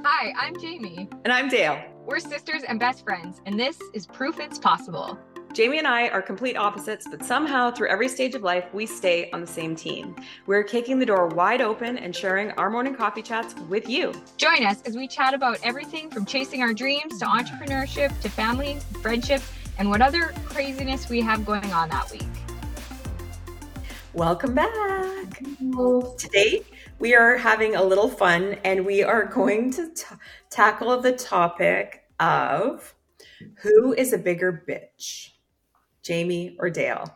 Hi, 0.00 0.32
I'm 0.36 0.58
Jamie. 0.58 1.08
And 1.24 1.32
I'm 1.32 1.48
Dayle. 1.48 1.80
We're 2.06 2.18
sisters 2.18 2.62
and 2.66 2.80
best 2.80 3.04
friends, 3.04 3.40
and 3.46 3.58
this 3.58 3.78
is 3.94 4.06
Proof 4.06 4.40
It's 4.40 4.58
Possible. 4.58 5.18
Jamie 5.52 5.78
and 5.78 5.86
I 5.86 6.08
are 6.08 6.20
complete 6.20 6.56
opposites, 6.56 7.06
but 7.08 7.24
somehow 7.24 7.70
through 7.70 7.88
every 7.88 8.08
stage 8.08 8.34
of 8.34 8.42
life, 8.42 8.64
we 8.72 8.86
stay 8.86 9.30
on 9.30 9.40
the 9.40 9.46
same 9.46 9.76
team. 9.76 10.16
We're 10.46 10.64
kicking 10.64 10.98
the 10.98 11.06
door 11.06 11.28
wide 11.28 11.60
open 11.60 11.98
and 11.98 12.16
sharing 12.16 12.50
our 12.52 12.70
morning 12.70 12.94
coffee 12.94 13.22
chats 13.22 13.54
with 13.68 13.88
you. 13.88 14.12
Join 14.38 14.64
us 14.64 14.82
as 14.82 14.96
we 14.96 15.06
chat 15.06 15.34
about 15.34 15.58
everything 15.62 16.10
from 16.10 16.26
chasing 16.26 16.62
our 16.62 16.72
dreams 16.72 17.18
to 17.20 17.26
entrepreneurship 17.26 18.18
to 18.20 18.28
family, 18.28 18.78
friendship, 19.02 19.42
and 19.78 19.88
what 19.88 20.00
other 20.00 20.34
craziness 20.46 21.08
we 21.08 21.20
have 21.20 21.46
going 21.46 21.72
on 21.72 21.88
that 21.90 22.10
week. 22.10 22.22
Welcome 24.14 24.54
back. 24.54 25.42
Today, 26.18 26.62
we 27.02 27.16
are 27.16 27.36
having 27.36 27.74
a 27.74 27.82
little 27.82 28.08
fun 28.08 28.56
and 28.64 28.86
we 28.86 29.02
are 29.02 29.24
going 29.24 29.72
to 29.72 29.92
t- 29.92 30.04
tackle 30.50 31.00
the 31.00 31.10
topic 31.10 32.04
of 32.20 32.94
who 33.62 33.92
is 33.92 34.12
a 34.12 34.18
bigger 34.18 34.62
bitch, 34.68 35.30
Jamie 36.04 36.56
or 36.60 36.70
Dayle? 36.70 37.12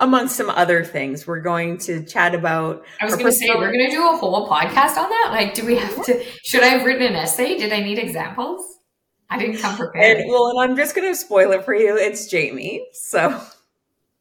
Among 0.00 0.26
some 0.26 0.50
other 0.50 0.82
things, 0.82 1.24
we're 1.24 1.40
going 1.40 1.78
to 1.78 2.04
chat 2.04 2.34
about. 2.34 2.84
I 3.00 3.04
was 3.04 3.14
going 3.14 3.26
to 3.26 3.32
say, 3.32 3.46
we're 3.50 3.70
going 3.70 3.88
to 3.88 3.92
do 3.92 4.10
a 4.12 4.16
whole 4.16 4.48
podcast 4.48 4.96
on 4.96 5.08
that. 5.08 5.28
Like, 5.30 5.54
do 5.54 5.64
we 5.64 5.76
have 5.76 6.04
to? 6.06 6.20
Should 6.44 6.64
I 6.64 6.68
have 6.68 6.84
written 6.84 7.06
an 7.06 7.14
essay? 7.14 7.56
Did 7.56 7.72
I 7.72 7.78
need 7.78 8.00
examples? 8.00 8.78
I 9.30 9.38
didn't 9.38 9.58
come 9.58 9.76
prepared. 9.76 10.18
And, 10.18 10.30
well, 10.30 10.50
and 10.50 10.58
I'm 10.58 10.76
just 10.76 10.96
going 10.96 11.08
to 11.08 11.14
spoil 11.14 11.52
it 11.52 11.64
for 11.64 11.76
you. 11.76 11.96
It's 11.96 12.26
Jamie. 12.26 12.88
So 12.92 13.40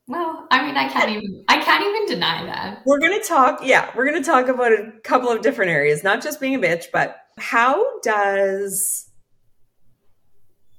well, 0.07 0.47
I 0.49 0.65
mean, 0.65 0.77
I 0.77 0.87
can't 0.87 1.09
even 1.09 1.43
I 1.49 1.61
can't 1.61 1.83
even 1.83 2.05
deny 2.05 2.45
that. 2.45 2.81
We're 2.85 2.99
gonna 2.99 3.23
talk, 3.23 3.59
yeah, 3.61 3.91
we're 3.95 4.05
gonna 4.05 4.23
talk 4.23 4.47
about 4.47 4.71
a 4.71 4.93
couple 5.03 5.29
of 5.29 5.41
different 5.41 5.71
areas, 5.71 6.03
not 6.03 6.21
just 6.21 6.39
being 6.39 6.55
a 6.55 6.59
bitch, 6.59 6.85
but 6.93 7.17
how 7.37 7.99
does 7.99 9.09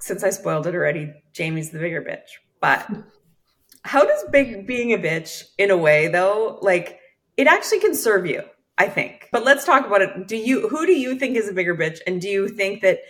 since 0.00 0.24
I 0.24 0.30
spoiled 0.30 0.66
it 0.66 0.74
already, 0.74 1.12
Jamie's 1.32 1.70
the 1.70 1.78
bigger 1.78 2.00
bitch. 2.00 2.38
But 2.60 2.88
how 3.84 4.04
does 4.04 4.24
big 4.30 4.66
being 4.66 4.94
a 4.94 4.98
bitch 4.98 5.44
in 5.58 5.70
a 5.70 5.76
way 5.76 6.08
though, 6.08 6.58
like 6.62 6.98
it 7.36 7.46
actually 7.46 7.80
can 7.80 7.94
serve 7.94 8.26
you, 8.26 8.42
I 8.78 8.88
think. 8.88 9.28
But 9.30 9.44
let's 9.44 9.66
talk 9.66 9.86
about 9.86 10.00
it. 10.00 10.26
Do 10.26 10.36
you 10.36 10.68
who 10.68 10.86
do 10.86 10.92
you 10.92 11.18
think 11.18 11.36
is 11.36 11.48
a 11.48 11.52
bigger 11.52 11.76
bitch? 11.76 11.98
And 12.06 12.20
do 12.20 12.28
you 12.28 12.48
think 12.48 12.80
that 12.80 13.00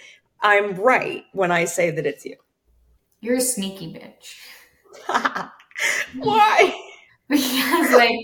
I'm 0.40 0.74
right 0.74 1.24
when 1.32 1.52
I 1.52 1.64
say 1.64 1.92
that 1.92 2.06
it's 2.06 2.24
you? 2.24 2.36
You're 3.20 3.36
a 3.36 3.40
sneaky 3.40 3.94
bitch. 3.94 5.50
Why? 6.16 6.74
because 7.28 7.92
like 7.92 8.16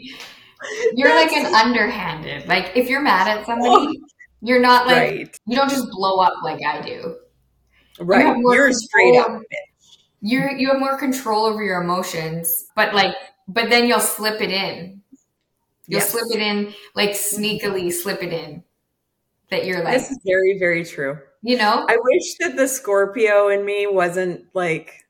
you're 0.94 1.08
That's... 1.08 1.32
like 1.32 1.44
an 1.44 1.54
underhanded. 1.54 2.48
Like 2.48 2.72
if 2.74 2.88
you're 2.88 3.02
mad 3.02 3.28
at 3.28 3.46
somebody, 3.46 3.70
oh. 3.70 4.06
you're 4.40 4.60
not 4.60 4.86
like 4.86 4.96
right. 4.96 5.38
you 5.46 5.56
don't 5.56 5.70
just 5.70 5.90
blow 5.90 6.18
up 6.18 6.34
like 6.42 6.60
I 6.66 6.80
do. 6.80 7.16
Right. 8.00 8.36
You 8.36 8.48
are 8.48 8.72
straight 8.72 9.18
up 9.18 9.28
bitch. 9.28 9.98
You're 10.20 10.50
you 10.52 10.68
have 10.70 10.80
more 10.80 10.98
control 10.98 11.44
over 11.44 11.62
your 11.62 11.82
emotions, 11.82 12.66
but 12.74 12.94
like 12.94 13.14
but 13.46 13.68
then 13.68 13.86
you'll 13.86 14.00
slip 14.00 14.40
it 14.40 14.50
in. 14.50 15.02
You'll 15.86 16.00
yes. 16.00 16.10
slip 16.10 16.24
it 16.30 16.40
in, 16.40 16.72
like 16.94 17.10
sneakily 17.10 17.92
slip 17.92 18.22
it 18.22 18.32
in. 18.32 18.64
That 19.50 19.66
you're 19.66 19.84
like 19.84 19.98
This 19.98 20.10
is 20.10 20.20
very, 20.24 20.58
very 20.58 20.84
true. 20.84 21.18
You 21.42 21.58
know? 21.58 21.84
I 21.86 21.98
wish 22.02 22.36
that 22.40 22.56
the 22.56 22.66
Scorpio 22.66 23.48
in 23.48 23.66
me 23.66 23.86
wasn't 23.86 24.46
like 24.54 25.03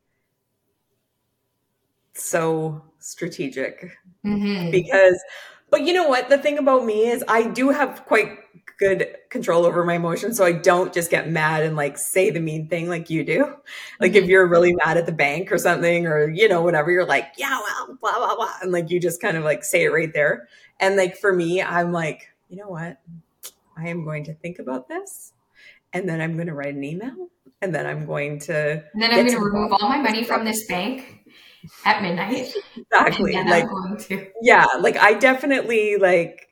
so 2.35 2.83
strategic. 2.99 3.93
Mm-hmm. 4.27 4.71
because 4.71 5.23
but 5.71 5.83
you 5.83 5.93
know 5.93 6.09
what? 6.09 6.31
The 6.31 6.39
thing 6.39 6.57
about 6.59 6.85
me 6.85 7.09
is 7.09 7.23
i 7.29 7.43
do 7.43 7.69
have 7.71 8.05
quite 8.07 8.39
good 8.79 9.15
control 9.31 9.65
over 9.67 9.85
my 9.85 9.95
emotions 9.95 10.37
so 10.37 10.45
i 10.45 10.51
don't 10.51 10.93
just 10.93 11.09
get 11.09 11.31
mad 11.31 11.63
and 11.63 11.77
like 11.77 11.97
say 11.97 12.31
the 12.31 12.41
mean 12.41 12.67
thing 12.69 12.89
like 12.89 13.09
you 13.11 13.23
do. 13.23 13.55
Like 14.01 14.13
mm-hmm. 14.13 14.25
if 14.25 14.31
you're 14.31 14.49
really 14.49 14.75
mad 14.75 14.97
at 14.97 15.07
the 15.07 15.13
bank 15.13 15.53
or 15.53 15.59
something 15.59 16.07
or 16.07 16.29
you 16.29 16.49
know 16.49 16.63
whatever 16.63 16.91
you're 16.91 17.07
like 17.07 17.29
yeah 17.37 17.59
well 17.67 17.99
blah 18.01 18.17
blah 18.17 18.35
blah 18.35 18.55
and 18.63 18.73
like 18.73 18.91
you 18.91 18.99
just 18.99 19.21
kind 19.21 19.37
of 19.37 19.45
like 19.45 19.63
say 19.63 19.85
it 19.85 19.93
right 19.93 20.13
there. 20.13 20.49
And 20.81 20.97
like 20.97 21.17
for 21.17 21.33
me 21.33 21.63
i'm 21.63 21.93
like 21.93 22.31
you 22.49 22.57
know 22.57 22.69
what? 22.69 23.01
I 23.77 23.89
am 23.89 24.05
going 24.05 24.25
to 24.25 24.35
think 24.35 24.59
about 24.59 24.89
this 24.89 25.33
and 25.93 26.09
then 26.09 26.21
i'm 26.21 26.35
going 26.35 26.47
to 26.49 26.55
write 26.55 26.75
an 26.75 26.85
email 26.85 27.29
and 27.63 27.75
then 27.75 27.87
i'm 27.87 28.05
going 28.07 28.39
to 28.39 28.83
and 28.93 29.03
then 29.03 29.11
i'm 29.11 29.27
going 29.27 29.39
to 29.39 29.39
remove 29.39 29.73
all 29.73 29.89
my 29.89 29.99
money 29.99 30.23
from 30.25 30.45
this 30.45 30.67
bank 30.67 31.25
at 31.85 32.03
midnight. 32.03 32.53
Exactly. 32.77 33.33
like 33.33 33.67
yeah, 34.43 34.67
like 34.81 34.97
I 34.97 35.15
definitely 35.15 35.97
like 35.97 36.49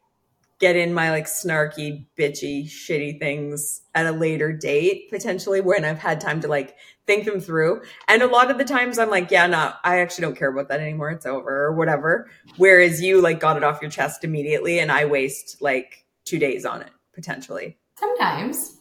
get 0.63 0.77
in 0.77 0.95
my 0.95 1.11
like 1.11 1.27
snarky, 1.27 2.07
bitchy, 2.17 2.65
shitty 2.65 3.19
things 3.19 3.83
at 3.97 4.07
a 4.07 4.13
later 4.13 4.53
date, 4.53 5.11
potentially 5.11 5.61
when 5.61 5.85
I've 5.85 5.99
had 5.99 6.21
time 6.21 6.41
to 6.41 6.49
like 6.49 6.77
think 7.05 7.25
them 7.25 7.41
through. 7.41 7.83
And 8.07 8.23
a 8.23 8.29
lot 8.29 8.51
of 8.51 8.59
the 8.59 8.65
times 8.65 8.99
I'm 8.99 9.11
like, 9.11 9.31
yeah, 9.33 9.49
no, 9.49 9.73
I 9.83 9.99
actually 9.99 10.23
don't 10.23 10.37
care 10.37 10.51
about 10.51 10.69
that 10.69 10.79
anymore. 10.79 11.11
It's 11.11 11.27
over 11.27 11.65
or 11.65 11.73
whatever. 11.73 12.31
Whereas 12.59 13.03
you 13.03 13.21
like 13.21 13.41
got 13.41 13.57
it 13.57 13.65
off 13.65 13.83
your 13.83 13.91
chest 13.91 14.23
immediately 14.23 14.79
and 14.79 14.93
I 14.93 15.05
waste 15.05 15.61
like 15.61 16.05
two 16.25 16.39
days 16.39 16.65
on 16.65 16.81
it 16.83 16.91
potentially. 17.13 17.77
Sometimes. 17.99 18.79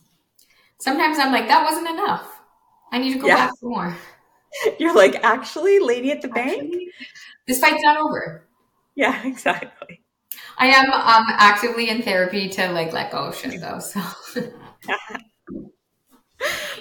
Sometimes 0.80 1.18
I'm 1.18 1.32
like, 1.32 1.48
that 1.48 1.64
wasn't 1.64 1.90
enough. 1.90 2.42
I 2.92 3.00
need 3.00 3.14
to 3.14 3.20
go 3.20 3.28
yeah. 3.28 3.48
back 3.48 3.52
for 3.60 3.70
more. 3.70 3.98
You're 4.80 4.96
like, 4.96 5.16
actually, 5.24 5.80
lady 5.80 6.12
at 6.12 6.22
the 6.22 6.30
actually, 6.30 6.70
bank? 6.70 6.76
This 7.48 7.60
fight's 7.60 7.84
not 7.84 7.98
over. 7.98 8.48
Yeah, 8.96 9.22
exactly. 9.26 10.02
I 10.58 10.68
am 10.68 10.92
um 10.92 11.26
actively 11.38 11.90
in 11.90 12.04
therapy 12.04 12.48
to 12.50 12.72
like 12.72 12.94
let 12.94 13.12
go 13.12 13.20
of 13.20 13.36
shit 13.36 13.60
though. 13.60 13.80
So 13.80 14.00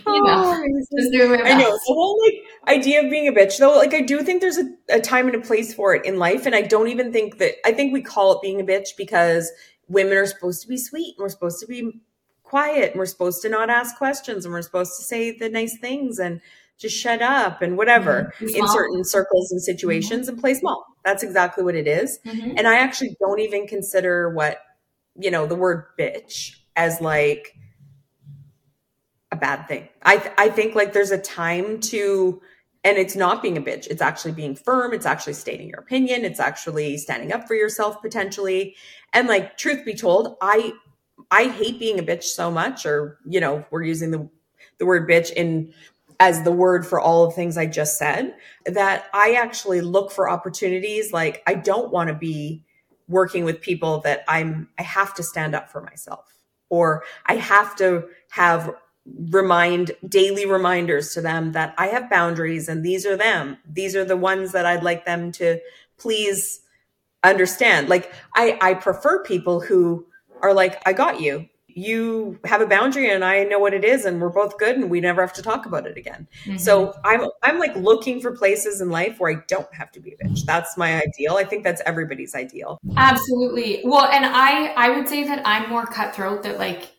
you 0.07 0.25
know, 0.25 0.45
oh, 0.45 0.63
I 1.45 1.55
know 1.55 1.71
the 1.71 1.81
whole 1.87 2.21
like 2.25 2.77
idea 2.77 3.03
of 3.05 3.11
being 3.11 3.29
a 3.29 3.33
bitch 3.33 3.59
though. 3.59 3.77
Like 3.77 3.95
I 3.95 4.03
do 4.03 4.23
think 4.23 4.41
there's 4.41 4.59
a, 4.59 4.71
a 4.91 5.01
time 5.01 5.27
and 5.27 5.35
a 5.35 5.41
place 5.41 5.75
for 5.75 5.95
it 5.95 6.05
in 6.05 6.19
life, 6.19 6.47
and 6.47 6.55
I 6.55 6.63
don't 6.63 6.89
even 6.89 7.13
think 7.13 7.39
that 7.39 7.55
I 7.65 7.73
think 7.73 7.93
we 7.93 8.03
call 8.03 8.33
it 8.33 8.43
being 8.43 8.61
a 8.61 8.65
bitch 8.65 8.91
because 8.97 9.51
women 9.89 10.17
are 10.17 10.27
supposed 10.27 10.63
to 10.63 10.69
be 10.69 10.77
sweet 10.77 11.15
and 11.17 11.23
we're 11.23 11.29
supposed 11.29 11.61
to 11.61 11.67
be 11.67 12.01
quiet 12.43 12.91
and 12.91 12.99
we're 12.99 13.07
supposed 13.07 13.43
to 13.43 13.49
not 13.49 13.71
ask 13.71 13.97
questions 13.97 14.45
and 14.45 14.53
we're 14.53 14.63
supposed 14.63 14.97
to 14.97 15.05
say 15.05 15.31
the 15.37 15.49
nice 15.49 15.79
things 15.79 16.19
and 16.19 16.41
just 16.81 16.97
shut 16.97 17.21
up 17.21 17.61
and 17.61 17.77
whatever 17.77 18.33
mm-hmm. 18.39 18.57
in 18.57 18.67
certain 18.69 19.05
circles 19.05 19.53
and 19.53 19.63
situations 19.63 20.23
mm-hmm. 20.23 20.31
and 20.31 20.41
play 20.41 20.55
small. 20.55 20.85
That's 21.05 21.23
exactly 21.23 21.63
what 21.63 21.75
it 21.75 21.87
is. 21.87 22.19
Mm-hmm. 22.25 22.55
And 22.57 22.67
I 22.67 22.77
actually 22.79 23.17
don't 23.21 23.41
even 23.41 23.67
consider 23.67 24.31
what, 24.31 24.59
you 25.19 25.31
know, 25.31 25.47
the 25.47 25.55
word 25.55 25.85
bitch 25.99 26.57
as 26.75 27.01
like 27.01 27.55
a 29.31 29.37
bad 29.37 29.69
thing. 29.69 29.89
I, 30.03 30.17
th- 30.17 30.35
I 30.39 30.49
think 30.49 30.75
like 30.75 30.93
there's 30.93 31.11
a 31.11 31.19
time 31.19 31.81
to, 31.81 32.41
and 32.83 32.97
it's 32.97 33.15
not 33.15 33.43
being 33.43 33.59
a 33.59 33.61
bitch. 33.61 33.87
It's 33.89 34.01
actually 34.01 34.33
being 34.33 34.55
firm. 34.57 34.95
It's 34.95 35.05
actually 35.05 35.35
stating 35.35 35.69
your 35.69 35.81
opinion. 35.81 36.25
It's 36.25 36.41
actually 36.41 36.97
standing 36.97 37.31
up 37.31 37.47
for 37.47 37.55
yourself 37.55 38.01
potentially. 38.01 38.75
And 39.13 39.29
like, 39.29 39.59
truth 39.59 39.85
be 39.85 39.95
told, 39.95 40.37
I, 40.41 40.73
I 41.31 41.49
hate 41.49 41.79
being 41.79 41.99
a 41.99 42.03
bitch 42.03 42.25
so 42.25 42.51
much, 42.51 42.87
or, 42.87 43.19
you 43.27 43.39
know, 43.39 43.67
we're 43.71 43.83
using 43.83 44.11
the, 44.11 44.31
the 44.79 44.87
word 44.87 45.09
bitch 45.09 45.31
in 45.31 45.75
as 46.21 46.43
the 46.43 46.53
word 46.53 46.87
for 46.87 47.01
all 47.01 47.25
of 47.25 47.35
things 47.35 47.57
I 47.57 47.67
just 47.67 47.99
said, 47.99 48.37
that 48.67 49.07
I 49.13 49.33
actually 49.33 49.81
look 49.81 50.13
for 50.13 50.29
opportunities. 50.29 51.13
Like 51.13 51.43
I 51.47 51.55
don't 51.55 51.91
want 51.91 52.09
to 52.09 52.15
be 52.15 52.63
working 53.09 53.45
with 53.45 53.61
people 53.61 54.01
that 54.03 54.23
I'm, 54.29 54.69
I 54.79 54.83
have 54.83 55.15
to 55.15 55.23
stand 55.23 55.55
up 55.55 55.73
for 55.73 55.81
myself 55.81 56.27
or 56.69 57.03
I 57.27 57.37
have 57.37 57.75
to 57.77 58.05
have 58.31 58.73
remind 59.31 59.93
daily 60.07 60.47
reminders 60.47 61.15
to 61.15 61.23
them 61.23 61.53
that 61.53 61.75
I 61.79 61.87
have 61.89 62.11
boundaries 62.11 62.69
and 62.69 62.85
these 62.85 63.07
are 63.07 63.17
them. 63.17 63.57
These 63.69 63.97
are 63.97 64.05
the 64.05 64.17
ones 64.17 64.53
that 64.53 64.67
I'd 64.67 64.85
like 64.85 65.07
them 65.07 65.33
to 65.33 65.59
please 65.99 66.61
understand. 67.25 67.89
Like 67.89 68.13
I, 68.35 68.59
I 68.61 68.75
prefer 68.75 69.25
people 69.25 69.61
who 69.61 70.07
are 70.43 70.55
like, 70.55 70.81
I 70.87 70.93
got 70.93 71.21
you 71.21 71.49
you 71.81 72.39
have 72.45 72.61
a 72.61 72.67
boundary 72.67 73.11
and 73.11 73.25
I 73.25 73.45
know 73.45 73.59
what 73.59 73.73
it 73.73 73.85
is 73.85 74.05
and 74.05 74.21
we're 74.21 74.29
both 74.29 74.59
good 74.59 74.77
and 74.77 74.91
we 74.91 75.01
never 75.01 75.21
have 75.23 75.33
to 75.35 75.43
talk 75.43 75.67
about 75.67 75.87
it 75.87 75.97
again. 75.97 76.29
Mm-hmm. 76.45 76.59
So 76.59 76.95
I'm 77.05 77.29
I'm 77.43 77.59
like 77.59 77.75
looking 77.77 78.21
for 78.21 78.33
places 78.33 78.81
in 78.81 78.91
life 78.91 79.19
where 79.19 79.33
I 79.33 79.43
don't 79.49 79.73
have 79.75 79.91
to 79.93 80.01
be 80.01 80.13
a 80.13 80.25
bitch. 80.25 80.45
That's 80.45 80.77
my 80.77 81.03
ideal. 81.03 81.37
I 81.37 81.45
think 81.45 81.65
that's 81.65 81.81
everybody's 81.87 82.35
ideal. 82.35 82.79
Absolutely. 82.97 83.81
Well, 83.85 84.07
and 84.07 84.27
I 84.27 84.67
I 84.77 84.91
would 84.91 85.09
say 85.09 85.25
that 85.25 85.43
I'm 85.47 85.71
more 85.71 85.87
cutthroat 85.87 86.43
that 86.43 86.59
like 86.59 86.93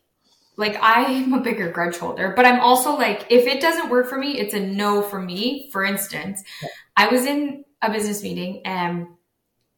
like 0.58 0.78
I'm 0.82 1.34
a 1.34 1.42
bigger 1.42 1.72
grudge 1.72 1.98
holder, 1.98 2.34
but 2.36 2.46
I'm 2.46 2.60
also 2.60 2.96
like 2.96 3.28
if 3.30 3.46
it 3.46 3.62
doesn't 3.62 3.90
work 3.90 4.10
for 4.10 4.18
me, 4.18 4.40
it's 4.40 4.54
a 4.54 4.60
no 4.60 5.02
for 5.02 5.22
me. 5.22 5.70
For 5.72 5.84
instance, 5.84 6.44
I 6.98 7.08
was 7.08 7.26
in 7.26 7.64
a 7.82 7.92
business 7.92 8.24
meeting 8.24 8.62
and 8.66 9.08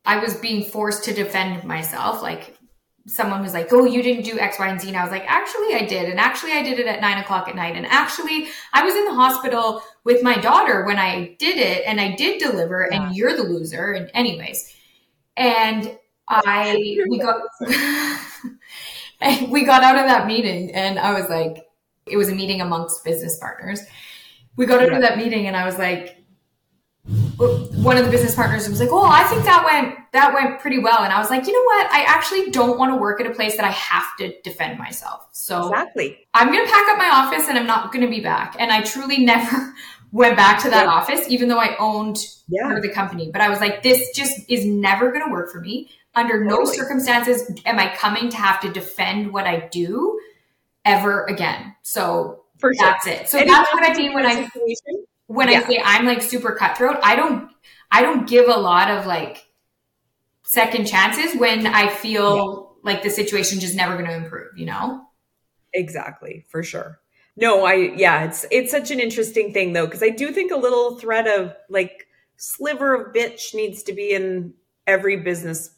I 0.06 0.20
was 0.20 0.36
being 0.36 0.64
forced 0.64 1.06
to 1.06 1.14
defend 1.14 1.64
myself 1.64 2.22
like 2.22 2.58
someone 3.06 3.42
was 3.42 3.54
like, 3.54 3.68
Oh, 3.72 3.86
you 3.86 4.02
didn't 4.02 4.24
do 4.24 4.40
X, 4.40 4.60
Y, 4.60 4.68
and 4.68 4.80
Z. 4.80 4.88
And 4.88 4.98
I 4.98 5.04
was 5.04 5.12
like, 5.12 5.26
Actually, 5.28 5.76
I 5.76 5.86
did. 5.86 6.10
And 6.10 6.20
actually, 6.20 6.54
I 6.54 6.64
did 6.64 6.80
it 6.80 6.88
at 6.88 7.02
nine 7.02 7.18
o'clock 7.18 7.48
at 7.48 7.56
night. 7.56 7.76
And 7.76 7.86
actually, 7.86 8.48
I 8.72 8.84
was 8.84 8.96
in 8.96 9.06
the 9.06 9.14
hospital 9.14 9.82
with 10.04 10.24
my 10.24 10.38
daughter 10.38 10.86
when 10.86 10.98
I 10.98 11.36
did 11.40 11.58
it 11.58 11.84
and 11.86 12.00
I 12.00 12.16
did 12.16 12.40
deliver, 12.40 12.88
yeah. 12.90 13.04
and 13.04 13.16
you're 13.16 13.36
the 13.36 13.44
loser. 13.44 13.94
And, 13.94 14.10
anyways, 14.14 14.76
and 15.36 15.98
I, 16.30 16.98
we 17.10 17.20
got, 17.20 17.42
we 19.50 19.66
got 19.66 19.84
out 19.84 19.98
of 19.98 20.06
that 20.06 20.26
meeting 20.28 20.74
and 20.74 20.98
I 20.98 21.20
was 21.20 21.30
like, 21.30 21.66
It 22.06 22.18
was 22.18 22.30
a 22.30 22.36
meeting 22.36 22.62
amongst 22.62 23.04
business 23.04 23.38
partners. 23.40 23.82
We 24.56 24.66
got 24.66 24.84
into 24.84 25.00
that 25.00 25.18
meeting 25.18 25.48
and 25.48 25.58
I 25.58 25.66
was 25.66 25.78
like, 25.80 26.23
one 27.38 27.98
of 27.98 28.06
the 28.06 28.12
business 28.12 28.36
partners 28.36 28.68
was 28.70 28.80
like, 28.80 28.90
"Oh, 28.92 29.06
I 29.06 29.24
think 29.26 29.44
that 29.44 29.64
went 29.66 30.12
that 30.12 30.34
went 30.34 30.60
pretty 30.60 30.80
well." 30.80 31.04
And 31.04 31.12
I 31.12 31.20
was 31.20 31.30
like, 31.30 31.48
"You 31.48 31.54
know 31.54 31.64
what? 31.64 31.92
I 31.92 32.04
actually 32.04 32.52
don't 32.52 32.78
want 32.78 32.92
to 32.92 32.96
work 32.96 33.20
at 33.20 33.28
a 33.28 33.32
place 33.32 33.56
that 33.56 33.66
I 33.66 33.72
have 33.72 34.16
to 34.18 34.34
defend 34.42 34.78
myself. 34.78 35.28
So 35.32 35.68
exactly, 35.68 36.28
I'm 36.34 36.52
going 36.52 36.66
to 36.66 36.72
pack 36.72 36.90
up 36.90 36.98
my 36.98 37.10
office 37.10 37.48
and 37.48 37.58
I'm 37.58 37.66
not 37.66 37.92
going 37.92 38.06
to 38.06 38.10
be 38.10 38.22
back." 38.22 38.56
And 38.60 38.72
I 38.72 38.82
truly 38.82 39.20
never 39.26 39.74
went 40.12 40.38
back 40.38 40.62
to 40.64 40.70
that 40.70 40.86
yeah. 40.86 40.92
office, 40.92 41.28
even 41.30 41.50
though 41.50 41.60
I 41.60 41.76
owned 41.78 42.18
yeah. 42.48 42.64
part 42.64 42.78
of 42.78 42.84
the 42.84 42.92
company. 42.92 43.32
But 43.32 43.42
I 43.42 43.50
was 43.50 43.60
like, 43.60 43.84
"This 43.84 44.16
just 44.16 44.40
is 44.50 44.66
never 44.66 45.12
going 45.12 45.26
to 45.26 45.32
work 45.32 45.52
for 45.52 45.60
me. 45.60 45.90
Under 46.16 46.44
no 46.44 46.64
circumstances 46.66 47.52
am 47.66 47.80
I 47.80 47.96
coming 47.96 48.30
to 48.30 48.38
have 48.38 48.60
to 48.62 48.72
defend 48.72 49.34
what 49.34 49.46
I 49.46 49.68
do 49.72 50.20
ever 50.86 51.26
again." 51.26 51.76
So 51.82 52.44
for 52.60 52.72
that's 52.80 53.08
it. 53.08 53.28
So 53.28 53.40
that's 53.40 53.74
what 53.74 53.84
I 53.84 53.94
mean 53.94 54.14
when 54.14 54.26
I 54.26 54.48
when 55.34 55.50
yeah. 55.50 55.60
I 55.60 55.68
say 55.68 55.82
I'm 55.84 56.06
like 56.06 56.22
super 56.22 56.54
cutthroat, 56.54 56.98
I 57.04 57.16
don't 57.16 57.52
I 57.92 58.02
don't 58.02 58.28
give 58.28 58.48
a 58.48 58.60
lot 58.60 58.90
of 58.92 59.06
like 59.06 59.46
second 60.44 60.86
chances 60.86 61.40
when 61.40 61.66
I 61.66 61.90
feel 61.90 62.76
yeah. 62.84 62.92
like 62.92 63.04
the 63.04 63.10
situation 63.10 63.60
just 63.60 63.76
never 63.76 63.96
going 63.96 64.10
to 64.10 64.16
improve, 64.16 64.58
you 64.58 64.66
know? 64.66 65.06
Exactly, 65.74 66.46
for 66.50 66.62
sure. 66.62 67.00
No, 67.36 67.66
I 67.66 67.74
yeah, 67.74 68.26
it's 68.26 68.46
it's 68.52 68.72
such 68.72 68.92
an 68.92 69.00
interesting 69.00 69.54
thing 69.54 69.74
though 69.74 69.88
because 69.88 70.04
I 70.04 70.10
do 70.10 70.32
think 70.32 70.52
a 70.52 70.56
little 70.56 71.00
thread 71.00 71.28
of 71.28 71.56
like 71.68 72.08
sliver 72.38 72.94
of 72.94 73.14
bitch 73.14 73.56
needs 73.56 73.82
to 73.84 73.94
be 73.94 74.12
in 74.12 74.54
every 74.86 75.18
business 75.18 75.72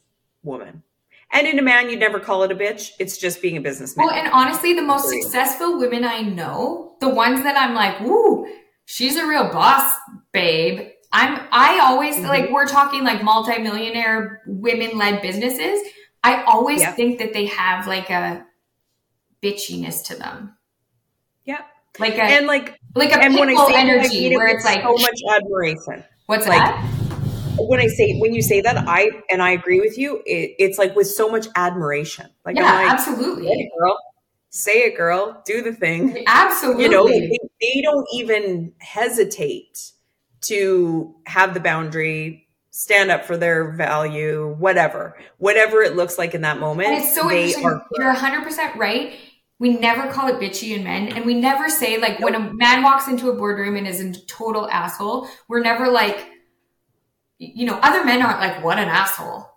woman. 0.43 0.83
And 1.31 1.47
in 1.47 1.57
a 1.57 1.61
man, 1.61 1.89
you'd 1.89 1.99
never 1.99 2.19
call 2.19 2.43
it 2.43 2.51
a 2.51 2.55
bitch. 2.55 2.91
It's 2.99 3.17
just 3.17 3.41
being 3.41 3.55
a 3.57 3.61
businessman. 3.61 4.05
Well, 4.05 4.15
and 4.15 4.27
honestly, 4.33 4.73
the 4.73 4.81
most 4.81 5.09
successful 5.09 5.79
women 5.79 6.03
I 6.03 6.21
know, 6.21 6.97
the 6.99 7.09
ones 7.09 7.41
that 7.43 7.57
I'm 7.57 7.73
like, 7.73 7.99
woo, 8.01 8.45
she's 8.85 9.17
a 9.17 9.27
real 9.27 9.51
boss, 9.51 9.93
babe. 10.31 10.89
I'm 11.11 11.47
I 11.51 11.79
always 11.83 12.15
mm-hmm. 12.15 12.27
like 12.27 12.49
we're 12.49 12.67
talking 12.67 13.03
like 13.03 13.23
multimillionaire 13.23 14.41
women 14.47 14.97
led 14.97 15.21
businesses. 15.21 15.81
I 16.23 16.43
always 16.43 16.81
yeah. 16.81 16.91
think 16.91 17.19
that 17.19 17.33
they 17.33 17.45
have 17.47 17.87
like 17.87 18.09
a 18.09 18.45
bitchiness 19.41 20.05
to 20.07 20.15
them. 20.15 20.57
Yep. 21.45 21.59
Like 21.99 22.15
a 22.15 22.23
and 22.23 22.47
like 22.47 22.79
like 22.95 23.11
a 23.11 23.21
and 23.21 23.35
when 23.35 23.49
I 23.49 23.67
say 23.67 23.75
energy 23.75 24.35
where 24.35 24.47
it's 24.47 24.65
like 24.65 24.81
so 24.81 24.93
much 24.93 25.19
admiration. 25.29 26.03
What's 26.25 26.47
like, 26.47 26.57
that? 26.57 26.91
When 27.57 27.79
I 27.79 27.87
say 27.87 28.17
when 28.19 28.33
you 28.33 28.41
say 28.41 28.59
that, 28.61 28.77
I 28.87 29.11
and 29.29 29.41
I 29.41 29.51
agree 29.51 29.79
with 29.79 29.97
you. 29.97 30.21
It, 30.25 30.55
it's 30.59 30.77
like 30.77 30.95
with 30.95 31.07
so 31.07 31.29
much 31.29 31.47
admiration. 31.55 32.27
Like 32.43 32.57
yeah, 32.57 32.63
like, 32.63 32.91
absolutely, 32.91 33.47
hey, 33.47 33.71
girl 33.77 33.97
say 34.55 34.83
it, 34.83 34.95
girl, 34.95 35.41
do 35.45 35.61
the 35.61 35.73
thing. 35.73 36.23
Absolutely. 36.27 36.83
You 36.83 36.89
know, 36.89 37.07
they, 37.07 37.37
they 37.61 37.81
don't 37.81 38.07
even 38.13 38.71
hesitate 38.79 39.91
to 40.41 41.13
have 41.25 41.53
the 41.53 41.59
boundary, 41.59 42.47
stand 42.71 43.11
up 43.11 43.25
for 43.25 43.35
their 43.35 43.71
value, 43.71 44.55
whatever, 44.57 45.17
whatever 45.37 45.81
it 45.81 45.95
looks 45.95 46.17
like 46.17 46.33
in 46.33 46.41
that 46.41 46.59
moment. 46.59 46.89
And 46.89 47.03
it's 47.03 47.13
so 47.13 47.29
interesting. 47.29 47.65
Are- 47.65 47.85
You're 47.97 48.13
100% 48.13 48.75
right. 48.75 49.13
We 49.59 49.77
never 49.77 50.11
call 50.11 50.27
it 50.29 50.35
bitchy 50.35 50.75
in 50.75 50.83
men, 50.83 51.09
and 51.09 51.25
we 51.25 51.33
never 51.33 51.69
say 51.69 51.97
like 51.97 52.19
nope. 52.19 52.31
when 52.31 52.35
a 52.35 52.53
man 52.53 52.83
walks 52.83 53.07
into 53.07 53.29
a 53.29 53.35
boardroom 53.35 53.77
and 53.77 53.87
is 53.87 54.01
a 54.01 54.11
total 54.25 54.69
asshole. 54.69 55.29
We're 55.47 55.61
never 55.61 55.89
like, 55.89 56.27
you 57.37 57.65
know, 57.65 57.79
other 57.81 58.03
men 58.03 58.21
aren't 58.21 58.41
like, 58.41 58.61
"What 58.61 58.79
an 58.79 58.89
asshole." 58.89 59.49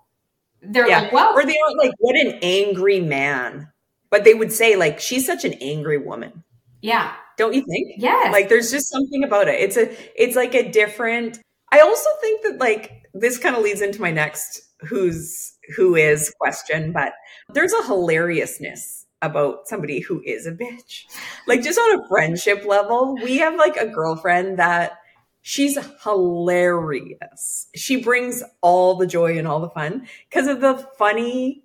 They're 0.62 0.88
yeah. 0.88 1.00
like, 1.00 1.12
"Well," 1.12 1.32
or 1.34 1.44
they 1.44 1.58
aren't 1.58 1.78
like, 1.78 1.90
"What 1.98 2.14
an 2.14 2.38
angry 2.42 3.00
man." 3.00 3.72
But 4.10 4.24
they 4.24 4.34
would 4.34 4.52
say 4.52 4.76
like 4.76 5.00
she's 5.00 5.26
such 5.26 5.44
an 5.44 5.54
angry 5.60 5.98
woman. 5.98 6.44
Yeah. 6.80 7.12
Don't 7.36 7.54
you 7.54 7.64
think? 7.64 7.94
Yeah 7.98 8.30
like 8.32 8.48
there's 8.48 8.70
just 8.70 8.88
something 8.90 9.24
about 9.24 9.48
it. 9.48 9.60
It's 9.60 9.76
a 9.76 9.96
it's 10.20 10.36
like 10.36 10.54
a 10.54 10.70
different 10.70 11.38
i 11.70 11.80
also 11.80 12.08
think 12.20 12.42
that 12.44 12.58
like 12.58 13.02
this 13.14 13.38
kind 13.38 13.54
of 13.54 13.62
leads 13.62 13.82
into 13.82 14.00
my 14.00 14.10
next 14.10 14.62
who's 14.80 15.52
who 15.76 15.96
is 15.96 16.32
question 16.40 16.92
but 16.92 17.12
there's 17.52 17.72
a 17.72 17.82
hilariousness 17.84 19.06
about 19.20 19.66
somebody 19.66 20.00
who 20.00 20.22
is 20.24 20.46
a 20.46 20.52
bitch. 20.52 21.02
Like 21.46 21.62
just 21.62 21.78
on 21.78 22.00
a 22.00 22.08
friendship 22.08 22.64
level 22.64 23.16
we 23.22 23.38
have 23.38 23.54
like 23.56 23.76
a 23.76 23.86
girlfriend 23.86 24.58
that 24.58 24.98
she's 25.42 25.78
hilarious. 26.02 27.68
She 27.74 28.02
brings 28.02 28.42
all 28.60 28.96
the 28.96 29.06
joy 29.06 29.38
and 29.38 29.48
all 29.48 29.60
the 29.60 29.70
fun 29.70 30.06
because 30.28 30.46
of 30.46 30.60
the 30.60 30.76
funny 30.98 31.64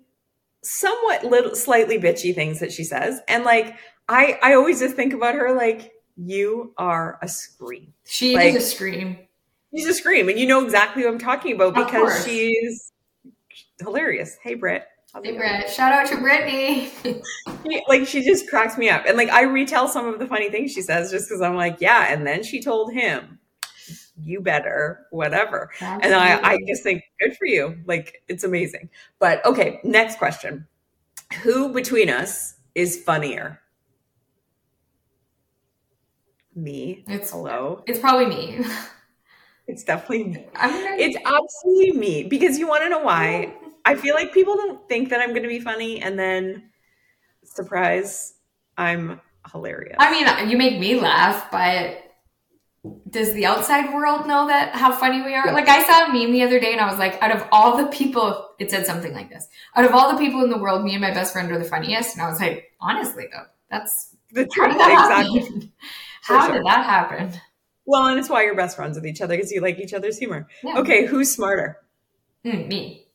somewhat 0.64 1.24
little 1.24 1.54
slightly 1.54 1.98
bitchy 1.98 2.34
things 2.34 2.60
that 2.60 2.72
she 2.72 2.84
says. 2.84 3.20
And 3.28 3.44
like 3.44 3.76
i 4.08 4.38
i 4.42 4.54
always 4.54 4.80
just 4.80 4.96
think 4.96 5.14
about 5.14 5.34
her 5.34 5.54
like 5.54 5.92
you 6.16 6.72
are 6.78 7.18
a 7.22 7.28
scream. 7.28 7.92
She 8.04 8.34
like, 8.34 8.54
is 8.54 8.56
a 8.56 8.60
scream. 8.60 9.18
she's 9.74 9.86
a 9.86 9.94
scream 9.94 10.28
and 10.28 10.38
you 10.38 10.46
know 10.46 10.64
exactly 10.64 11.04
what 11.04 11.12
i'm 11.12 11.18
talking 11.18 11.54
about 11.54 11.74
because 11.74 12.24
she's 12.24 12.92
hilarious. 13.80 14.36
Hey 14.42 14.54
britt. 14.54 14.84
Hey 15.22 15.36
Britt, 15.36 15.70
shout 15.70 15.92
out 15.92 16.08
to 16.08 16.16
Brittany. 16.16 16.90
like 17.88 18.04
she 18.04 18.24
just 18.24 18.50
cracks 18.50 18.76
me 18.76 18.90
up, 18.90 19.04
and 19.06 19.16
like 19.16 19.28
I 19.28 19.42
retell 19.42 19.86
some 19.86 20.08
of 20.08 20.18
the 20.18 20.26
funny 20.26 20.50
things 20.50 20.72
she 20.72 20.82
says 20.82 21.12
just 21.12 21.28
because 21.28 21.40
I'm 21.40 21.54
like, 21.54 21.80
yeah. 21.80 22.12
And 22.12 22.26
then 22.26 22.42
she 22.42 22.60
told 22.60 22.92
him, 22.92 23.33
you 24.20 24.40
better, 24.40 25.06
whatever. 25.10 25.70
Absolutely. 25.80 26.06
And 26.06 26.14
I, 26.14 26.52
I 26.52 26.58
just 26.66 26.82
think 26.82 27.02
good 27.20 27.36
for 27.36 27.46
you. 27.46 27.78
Like 27.86 28.22
it's 28.28 28.44
amazing. 28.44 28.90
But 29.18 29.44
okay, 29.44 29.80
next 29.84 30.18
question. 30.18 30.66
Who 31.42 31.72
between 31.72 32.10
us 32.10 32.54
is 32.74 33.02
funnier? 33.02 33.60
Me. 36.54 37.04
It's 37.08 37.32
hello. 37.32 37.82
It's 37.86 37.98
probably 37.98 38.26
me. 38.26 38.64
It's 39.66 39.82
definitely 39.82 40.24
me. 40.24 40.46
It's 40.54 41.16
absolutely 41.24 41.98
me 41.98 42.24
because 42.24 42.58
you 42.58 42.68
want 42.68 42.82
to 42.82 42.90
know 42.90 42.98
why? 42.98 43.54
I 43.86 43.94
feel 43.94 44.14
like 44.14 44.32
people 44.34 44.56
don't 44.56 44.86
think 44.90 45.08
that 45.08 45.20
I'm 45.20 45.30
going 45.30 45.42
to 45.42 45.48
be 45.48 45.60
funny, 45.60 46.02
and 46.02 46.18
then 46.18 46.70
surprise, 47.44 48.34
I'm 48.76 49.22
hilarious. 49.50 49.96
I 49.98 50.10
mean, 50.10 50.50
you 50.50 50.58
make 50.58 50.78
me 50.78 51.00
laugh, 51.00 51.50
but 51.50 52.03
does 53.08 53.32
the 53.32 53.46
outside 53.46 53.94
world 53.94 54.26
know 54.26 54.46
that 54.48 54.74
how 54.74 54.92
funny 54.92 55.22
we 55.22 55.34
are? 55.34 55.52
Like 55.52 55.68
I 55.68 55.82
saw 55.84 56.06
a 56.06 56.12
meme 56.12 56.32
the 56.32 56.42
other 56.42 56.60
day 56.60 56.72
and 56.72 56.80
I 56.80 56.88
was 56.88 56.98
like, 56.98 57.20
out 57.22 57.34
of 57.34 57.46
all 57.50 57.78
the 57.78 57.86
people, 57.86 58.50
it 58.58 58.70
said 58.70 58.84
something 58.84 59.14
like 59.14 59.30
this. 59.30 59.48
Out 59.74 59.86
of 59.86 59.92
all 59.92 60.12
the 60.12 60.18
people 60.18 60.42
in 60.44 60.50
the 60.50 60.58
world, 60.58 60.84
me 60.84 60.92
and 60.92 61.00
my 61.00 61.12
best 61.12 61.32
friend 61.32 61.50
are 61.50 61.58
the 61.58 61.64
funniest. 61.64 62.14
And 62.14 62.22
I 62.22 62.28
was 62.28 62.40
like, 62.40 62.72
honestly 62.80 63.26
though, 63.32 63.44
that's 63.70 64.14
the 64.32 64.46
truth. 64.46 64.74
exactly. 64.74 65.72
how 66.22 66.46
sure. 66.46 66.56
did 66.56 66.66
that 66.66 66.84
happen? 66.84 67.40
Well, 67.86 68.06
and 68.06 68.18
it's 68.18 68.28
why 68.28 68.44
you're 68.44 68.56
best 68.56 68.76
friends 68.76 68.96
with 68.96 69.06
each 69.06 69.20
other 69.20 69.36
because 69.36 69.50
you 69.50 69.60
like 69.60 69.78
each 69.78 69.94
other's 69.94 70.18
humor. 70.18 70.46
Yeah. 70.62 70.78
Okay, 70.78 71.06
who's 71.06 71.32
smarter? 71.32 71.78
Mm, 72.44 72.68
me. 72.68 73.06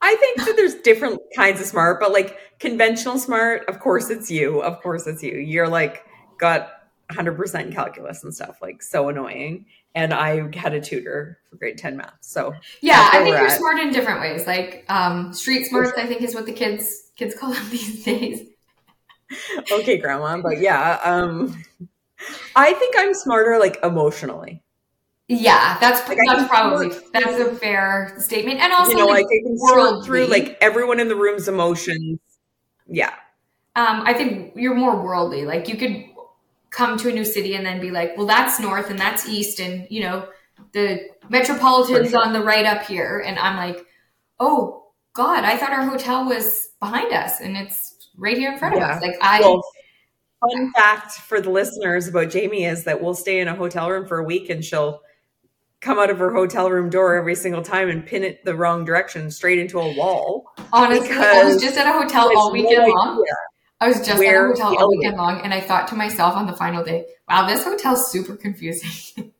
I 0.00 0.16
think 0.16 0.44
that 0.44 0.56
there's 0.56 0.74
different 0.76 1.20
kinds 1.34 1.60
of 1.60 1.66
smart, 1.66 2.00
but 2.00 2.12
like 2.12 2.38
conventional 2.58 3.18
smart, 3.18 3.64
of 3.68 3.80
course 3.80 4.10
it's 4.10 4.30
you. 4.30 4.62
Of 4.62 4.82
course 4.82 5.06
it's 5.06 5.22
you. 5.22 5.38
You're 5.38 5.68
like 5.68 6.04
got 6.38 6.70
100% 7.14 7.72
calculus 7.72 8.24
and 8.24 8.34
stuff 8.34 8.58
like 8.60 8.82
so 8.82 9.08
annoying 9.08 9.66
and 9.94 10.12
i 10.12 10.48
had 10.56 10.74
a 10.74 10.80
tutor 10.80 11.38
for 11.48 11.56
grade 11.56 11.78
10 11.78 11.96
math 11.96 12.14
so 12.20 12.52
yeah 12.80 13.08
i 13.12 13.22
think 13.22 13.36
you're 13.36 13.46
at. 13.46 13.58
smart 13.58 13.78
in 13.78 13.90
different 13.90 14.20
ways 14.20 14.46
like 14.46 14.84
um, 14.88 15.32
street 15.32 15.64
smarts 15.66 15.92
i 15.96 16.06
think 16.06 16.22
is 16.22 16.34
what 16.34 16.46
the 16.46 16.52
kids 16.52 17.10
kids 17.16 17.34
call 17.34 17.52
them 17.52 17.64
these 17.70 18.04
days 18.04 18.48
okay 19.72 19.96
grandma 19.98 20.40
but 20.40 20.60
yeah 20.60 21.00
um 21.04 21.62
i 22.56 22.72
think 22.72 22.94
i'm 22.98 23.14
smarter 23.14 23.58
like 23.58 23.78
emotionally 23.82 24.62
yeah, 25.26 25.78
that's 25.78 26.06
like 26.06 26.18
that's 26.26 26.46
probably 26.48 26.90
that's 27.14 27.40
a 27.40 27.54
fair 27.54 28.14
statement, 28.18 28.60
and 28.60 28.74
also 28.74 28.90
you 28.90 28.98
know, 28.98 29.06
like, 29.06 29.24
I 29.24 29.42
can 29.42 29.56
sort 29.56 30.04
through 30.04 30.26
like 30.26 30.58
everyone 30.60 31.00
in 31.00 31.08
the 31.08 31.16
room's 31.16 31.48
emotions. 31.48 32.18
Yeah, 32.86 33.14
um, 33.74 34.02
I 34.04 34.12
think 34.12 34.52
you're 34.54 34.74
more 34.74 35.02
worldly. 35.02 35.46
Like 35.46 35.68
you 35.68 35.76
could 35.76 36.04
come 36.74 36.98
to 36.98 37.08
a 37.08 37.12
new 37.12 37.24
city 37.24 37.54
and 37.54 37.64
then 37.64 37.80
be 37.80 37.90
like, 37.90 38.16
well, 38.16 38.26
that's 38.26 38.58
north 38.58 38.90
and 38.90 38.98
that's 38.98 39.28
east, 39.28 39.60
and 39.60 39.86
you 39.90 40.00
know, 40.02 40.28
the 40.72 41.00
metropolitan's 41.28 42.10
sure. 42.10 42.20
on 42.20 42.32
the 42.32 42.42
right 42.42 42.66
up 42.66 42.84
here. 42.84 43.22
And 43.24 43.38
I'm 43.38 43.56
like, 43.56 43.86
oh 44.40 44.88
God, 45.14 45.44
I 45.44 45.56
thought 45.56 45.72
our 45.72 45.88
hotel 45.88 46.26
was 46.26 46.70
behind 46.80 47.12
us 47.12 47.40
and 47.40 47.56
it's 47.56 48.10
right 48.16 48.36
here 48.36 48.52
in 48.52 48.58
front 48.58 48.76
yeah. 48.76 48.90
of 48.90 48.96
us. 48.96 49.02
Like 49.02 49.16
I 49.22 49.40
well, 49.40 49.62
fun 50.40 50.72
fact 50.72 51.12
for 51.12 51.40
the 51.40 51.50
listeners 51.50 52.08
about 52.08 52.30
Jamie 52.30 52.64
is 52.64 52.84
that 52.84 53.00
we'll 53.00 53.14
stay 53.14 53.40
in 53.40 53.48
a 53.48 53.54
hotel 53.54 53.90
room 53.90 54.06
for 54.06 54.18
a 54.18 54.24
week 54.24 54.50
and 54.50 54.64
she'll 54.64 55.00
come 55.80 55.98
out 55.98 56.10
of 56.10 56.18
her 56.18 56.32
hotel 56.32 56.70
room 56.70 56.90
door 56.90 57.14
every 57.14 57.34
single 57.34 57.62
time 57.62 57.88
and 57.88 58.04
pin 58.04 58.24
it 58.24 58.44
the 58.44 58.54
wrong 58.54 58.84
direction 58.84 59.30
straight 59.30 59.58
into 59.58 59.78
a 59.78 59.96
wall. 59.96 60.46
Honestly, 60.72 61.10
I 61.10 61.44
was 61.44 61.62
just 61.62 61.76
at 61.76 61.86
a 61.86 61.92
hotel 61.92 62.30
all 62.36 62.52
weekend 62.52 62.86
no 62.86 62.88
long. 62.88 63.24
I 63.84 63.88
was 63.88 64.06
just 64.06 64.18
Where 64.18 64.50
at 64.50 64.58
a 64.58 64.62
hotel 64.62 64.78
all 64.78 64.90
weekend 64.90 65.18
long, 65.18 65.42
and 65.42 65.52
I 65.52 65.60
thought 65.60 65.88
to 65.88 65.94
myself 65.94 66.34
on 66.36 66.46
the 66.46 66.54
final 66.54 66.82
day, 66.82 67.04
"Wow, 67.28 67.46
this 67.46 67.64
hotel's 67.64 68.10
super 68.10 68.34
confusing." 68.34 68.90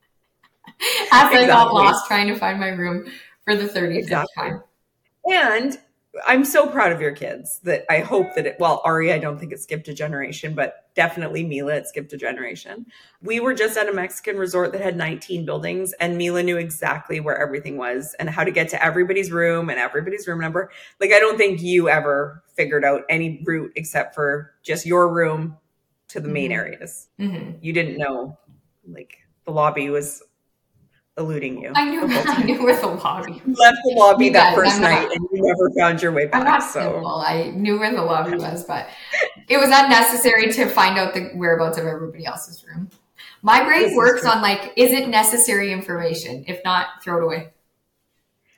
As 1.11 1.31
exactly. 1.31 1.39
I 1.39 1.47
got 1.47 1.73
lost 1.73 2.07
trying 2.07 2.29
to 2.29 2.37
find 2.37 2.61
my 2.61 2.69
room 2.69 3.11
for 3.45 3.57
the 3.57 3.67
thirtieth 3.67 4.05
exactly. 4.05 4.51
time. 4.51 4.63
And 5.31 5.79
I'm 6.27 6.45
so 6.45 6.67
proud 6.67 6.93
of 6.93 7.01
your 7.01 7.13
kids 7.13 7.61
that 7.65 7.85
I 7.91 7.99
hope 8.01 8.35
that 8.37 8.47
it, 8.47 8.57
well, 8.61 8.81
Ari, 8.85 9.13
I 9.13 9.19
don't 9.19 9.39
think 9.39 9.53
it 9.53 9.61
skipped 9.61 9.89
a 9.89 9.95
generation, 9.95 10.55
but 10.55 10.87
definitely 10.95 11.45
Mila, 11.45 11.75
it 11.75 11.89
skipped 11.89 12.13
a 12.13 12.17
generation. 12.17 12.87
We 13.21 13.41
were 13.41 13.55
just 13.55 13.77
at 13.77 13.89
a 13.89 13.93
Mexican 13.93 14.37
resort 14.37 14.73
that 14.73 14.81
had 14.81 14.97
19 14.97 15.45
buildings, 15.45 15.93
and 15.95 16.17
Mila 16.17 16.43
knew 16.43 16.57
exactly 16.57 17.19
where 17.21 17.37
everything 17.37 17.77
was 17.77 18.15
and 18.19 18.31
how 18.31 18.45
to 18.45 18.51
get 18.53 18.69
to 18.71 18.85
everybody's 18.85 19.33
room 19.33 19.71
and 19.71 19.79
everybody's 19.79 20.29
room 20.29 20.41
number. 20.41 20.71
Like, 21.01 21.11
I 21.13 21.19
don't 21.19 21.37
think 21.37 21.61
you 21.63 21.89
ever 21.89 22.45
figured 22.55 22.85
out 22.85 23.03
any 23.09 23.43
route 23.45 23.73
except 23.75 24.15
for 24.15 24.55
just 24.63 24.87
your 24.87 25.13
room 25.13 25.57
to 26.09 26.21
the 26.21 26.29
main 26.29 26.51
Mhm. 26.51 26.55
areas. 26.55 27.09
Mhm. 27.19 27.59
You 27.61 27.73
didn't 27.73 27.97
know, 27.99 28.39
like, 28.87 29.19
the 29.47 29.53
lobby 29.53 29.91
was 29.91 30.23
eluding 31.17 31.61
you. 31.63 31.73
I 31.75 31.89
knew 31.89 32.03
I 32.09 32.43
knew 32.43 32.63
where 32.63 32.81
the 32.81 32.87
lobby. 32.89 33.41
You 33.47 33.55
left 33.55 33.77
the 33.85 33.95
lobby 33.97 34.27
You 34.27 34.33
that 34.33 34.57
guys, 34.57 34.67
1st 34.67 34.75
I'm 34.77 34.81
not- 34.83 34.91
night 34.91 35.11
and 35.17 35.29
you 35.33 35.43
never 35.43 35.71
found 35.79 36.03
your 36.03 36.13
way 36.13 36.27
back. 36.27 36.41
I'm 36.41 36.45
not 36.47 36.63
so 36.63 36.81
simple. 36.81 37.23
I 37.27 37.51
knew 37.55 37.79
where 37.79 37.93
the 37.95 38.03
lobby 38.03 38.37
was, 38.37 38.65
but 38.65 38.89
it 39.49 39.59
was 39.59 39.69
unnecessary 39.73 40.53
to 40.53 40.67
find 40.67 40.99
out 40.99 41.15
the 41.15 41.31
whereabouts 41.35 41.79
of 41.79 41.87
everybody 41.87 42.27
else's 42.27 42.65
room. 42.67 42.91
My 43.43 43.63
brain 43.65 43.91
is 43.91 43.97
works 43.97 44.25
on 44.25 44.41
like, 44.43 44.73
is 44.77 44.91
it 44.91 45.09
necessary 45.09 45.71
information? 45.73 46.45
If 46.49 46.61
not, 46.65 46.87
throw 47.03 47.19
it 47.19 47.25
away. 47.25 47.51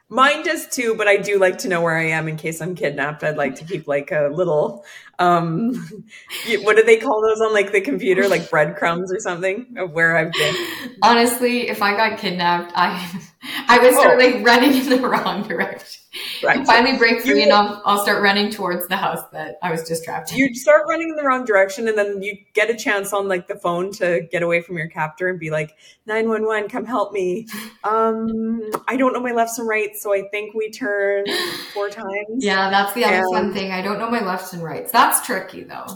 Mine 0.08 0.44
does 0.44 0.68
too, 0.68 0.94
but 0.96 1.08
I 1.08 1.16
do 1.16 1.36
like 1.38 1.58
to 1.58 1.68
know 1.68 1.82
where 1.82 1.96
I 1.96 2.04
am 2.10 2.28
in 2.28 2.36
case 2.36 2.60
I'm 2.60 2.76
kidnapped. 2.76 3.24
I'd 3.24 3.36
like 3.36 3.56
to 3.56 3.64
keep 3.64 3.88
like 3.88 4.12
a 4.12 4.30
little, 4.32 4.84
um, 5.18 5.74
what 6.60 6.76
do 6.76 6.84
they 6.84 6.96
call 6.96 7.20
those 7.22 7.40
on 7.40 7.52
like 7.52 7.72
the 7.72 7.80
computer, 7.80 8.28
like 8.28 8.48
breadcrumbs 8.48 9.12
or 9.12 9.18
something 9.18 9.74
of 9.76 9.90
where 9.90 10.16
I've 10.16 10.32
been. 10.32 10.54
Honestly, 11.02 11.68
if 11.68 11.82
I 11.82 11.96
got 11.96 12.20
kidnapped, 12.20 12.72
I 12.76 13.04
I 13.68 13.78
would 13.78 13.92
start 13.94 14.20
Oh. 14.20 14.24
like 14.24 14.44
running 14.46 14.74
in 14.74 14.88
the 14.88 15.08
wrong 15.08 15.46
direction. 15.46 16.02
Right. 16.42 16.56
And 16.58 16.66
finally 16.66 16.96
break 16.96 17.20
free, 17.22 17.36
You- 17.38 17.42
and 17.44 17.52
I'll, 17.52 17.82
I'll 17.84 18.02
start 18.02 18.22
running 18.22 18.50
towards 18.50 18.86
the 18.88 18.96
house 18.96 19.22
that 19.32 19.56
I 19.62 19.70
was 19.70 19.86
just 19.86 20.04
trapped 20.04 20.32
in. 20.32 20.38
You 20.38 20.54
start 20.54 20.86
running 20.88 21.10
in 21.10 21.16
the 21.16 21.22
wrong 21.24 21.44
direction, 21.44 21.88
and 21.88 21.96
then 21.98 22.22
you 22.22 22.36
get 22.54 22.70
a 22.70 22.74
chance 22.74 23.12
on 23.12 23.28
like 23.28 23.48
the 23.48 23.56
phone 23.56 23.92
to 23.94 24.26
get 24.30 24.42
away 24.42 24.62
from 24.62 24.78
your 24.78 24.88
captor 24.88 25.28
and 25.28 25.38
be 25.38 25.50
like, 25.50 25.72
"911, 26.06 26.68
come 26.70 26.84
help 26.86 27.12
me." 27.12 27.46
Um, 27.84 28.60
I 28.88 28.96
don't 28.96 29.12
know 29.12 29.20
my 29.20 29.32
lefts 29.32 29.58
and 29.58 29.68
rights, 29.68 30.02
so 30.02 30.14
I 30.14 30.22
think 30.30 30.54
we 30.54 30.70
turn 30.70 31.24
four 31.74 31.88
times. 31.90 32.06
Yeah, 32.38 32.70
that's 32.70 32.92
the 32.94 33.04
other 33.04 33.16
And- 33.16 33.32
fun 33.34 33.52
thing. 33.52 33.72
I 33.72 33.82
don't 33.82 33.98
know 33.98 34.08
my 34.10 34.24
lefts 34.24 34.52
and 34.52 34.62
rights. 34.62 34.92
That's 34.92 35.24
tricky 35.26 35.64
though. 35.64 35.86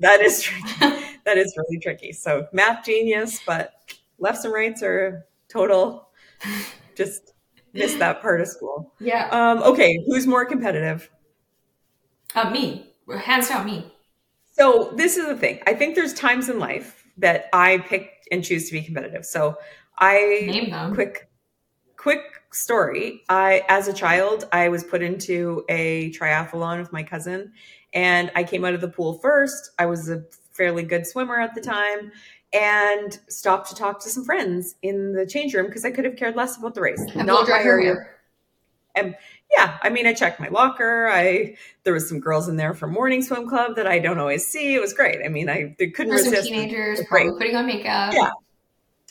That 0.00 0.20
is 0.20 0.40
tricky. 0.42 0.64
that 1.24 1.36
is 1.38 1.52
really 1.56 1.80
tricky. 1.80 2.12
So 2.12 2.46
math 2.52 2.84
genius, 2.84 3.40
but 3.44 3.72
lefts 4.20 4.44
and 4.44 4.54
rights 4.54 4.82
are 4.84 5.26
total. 5.48 6.08
Just 6.98 7.32
missed 7.72 7.98
that 8.00 8.20
part 8.20 8.40
of 8.40 8.48
school. 8.48 8.92
Yeah. 8.98 9.28
Um, 9.30 9.62
okay, 9.62 9.98
who's 10.06 10.26
more 10.26 10.44
competitive? 10.44 11.08
Uh, 12.34 12.50
me. 12.50 12.92
Hands 13.22 13.48
down, 13.48 13.64
me. 13.64 13.92
So 14.58 14.92
this 14.96 15.16
is 15.16 15.26
the 15.26 15.36
thing. 15.36 15.60
I 15.66 15.74
think 15.74 15.94
there's 15.94 16.12
times 16.12 16.48
in 16.48 16.58
life 16.58 17.04
that 17.18 17.46
I 17.52 17.78
pick 17.78 18.10
and 18.32 18.44
choose 18.44 18.66
to 18.68 18.72
be 18.72 18.82
competitive. 18.82 19.24
So 19.24 19.56
I 19.98 20.42
Name 20.46 20.70
them. 20.70 20.94
quick 20.94 21.30
quick 21.96 22.20
story 22.52 23.22
i 23.28 23.64
as 23.68 23.88
a 23.88 23.92
child 23.92 24.44
i 24.52 24.68
was 24.68 24.84
put 24.84 25.02
into 25.02 25.64
a 25.68 26.10
triathlon 26.12 26.78
with 26.78 26.92
my 26.92 27.02
cousin 27.02 27.52
and 27.92 28.30
i 28.36 28.42
came 28.44 28.64
out 28.64 28.72
of 28.72 28.80
the 28.80 28.88
pool 28.88 29.18
first 29.18 29.72
i 29.80 29.84
was 29.84 30.08
a 30.08 30.22
fairly 30.58 30.82
good 30.82 31.06
swimmer 31.06 31.40
at 31.40 31.54
the 31.54 31.62
mm-hmm. 31.62 31.70
time 31.70 32.12
and 32.52 33.18
stopped 33.28 33.68
to 33.70 33.74
talk 33.74 34.00
to 34.00 34.08
some 34.08 34.24
friends 34.24 34.74
in 34.82 35.12
the 35.12 35.24
change 35.24 35.54
room 35.54 35.66
because 35.66 35.84
i 35.84 35.90
could 35.90 36.04
have 36.04 36.16
cared 36.16 36.36
less 36.36 36.58
about 36.58 36.74
the 36.74 36.80
race 36.80 37.02
And 37.14 37.26
blow 37.26 37.42
my 37.44 37.60
area 37.60 37.94
hair. 38.94 39.18
yeah 39.56 39.78
i 39.82 39.88
mean 39.88 40.06
i 40.06 40.12
checked 40.12 40.40
my 40.40 40.48
locker 40.48 41.08
i 41.08 41.56
there 41.84 41.94
was 41.94 42.08
some 42.08 42.20
girls 42.20 42.48
in 42.48 42.56
there 42.56 42.74
from 42.74 42.92
morning 42.92 43.22
swim 43.22 43.48
club 43.48 43.76
that 43.76 43.86
i 43.86 43.98
don't 43.98 44.18
always 44.18 44.46
see 44.46 44.74
it 44.74 44.80
was 44.80 44.92
great 44.92 45.18
i 45.24 45.28
mean 45.28 45.48
i 45.48 45.74
couldn't 45.78 46.08
There's 46.08 46.24
some 46.24 46.32
resist 46.32 46.48
teenagers 46.48 46.98
Great. 47.08 47.08
probably 47.08 47.38
putting 47.38 47.56
on 47.56 47.66
makeup. 47.66 48.12
Yeah. 48.14 48.30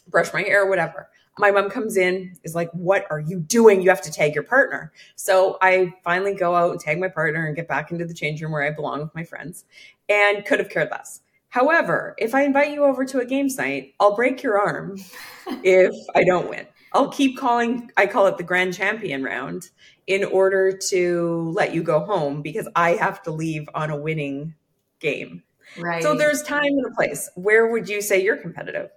brush 0.07 0.33
my 0.33 0.41
hair, 0.41 0.65
whatever. 0.65 1.09
My 1.39 1.51
mom 1.51 1.69
comes 1.69 1.97
in, 1.97 2.35
is 2.43 2.55
like, 2.55 2.71
What 2.71 3.05
are 3.11 3.19
you 3.19 3.39
doing? 3.39 3.81
You 3.81 3.89
have 3.89 4.01
to 4.01 4.11
tag 4.11 4.33
your 4.33 4.43
partner. 4.43 4.91
So 5.15 5.57
I 5.61 5.93
finally 6.03 6.33
go 6.33 6.55
out 6.55 6.71
and 6.71 6.79
tag 6.79 6.99
my 6.99 7.09
partner 7.09 7.45
and 7.45 7.55
get 7.55 7.67
back 7.67 7.91
into 7.91 8.05
the 8.05 8.13
change 8.13 8.41
room 8.41 8.51
where 8.51 8.63
I 8.63 8.71
belong 8.71 9.01
with 9.01 9.13
my 9.13 9.23
friends 9.23 9.65
and 10.09 10.43
could 10.45 10.59
have 10.59 10.69
cared 10.69 10.89
less. 10.89 11.21
However, 11.49 12.15
if 12.17 12.35
I 12.35 12.43
invite 12.43 12.71
you 12.71 12.83
over 12.83 13.05
to 13.05 13.19
a 13.19 13.25
games 13.25 13.57
night, 13.57 13.93
I'll 13.99 14.15
break 14.15 14.43
your 14.43 14.59
arm 14.59 14.97
if 15.63 15.93
I 16.15 16.23
don't 16.23 16.49
win. 16.49 16.67
I'll 16.93 17.09
keep 17.09 17.37
calling, 17.37 17.91
I 17.97 18.07
call 18.07 18.27
it 18.27 18.37
the 18.37 18.43
grand 18.43 18.73
champion 18.73 19.23
round 19.23 19.69
in 20.07 20.23
order 20.23 20.71
to 20.89 21.51
let 21.55 21.73
you 21.73 21.83
go 21.83 21.99
home 21.99 22.41
because 22.41 22.67
I 22.75 22.91
have 22.91 23.21
to 23.23 23.31
leave 23.31 23.67
on 23.75 23.91
a 23.91 23.97
winning 23.97 24.55
game. 24.99 25.43
Right. 25.77 26.01
So 26.01 26.15
there's 26.15 26.41
time 26.43 26.63
and 26.63 26.85
a 26.85 26.95
place. 26.95 27.29
Where 27.35 27.67
would 27.67 27.89
you 27.89 28.01
say 28.01 28.23
you're 28.23 28.37
competitive? 28.37 28.89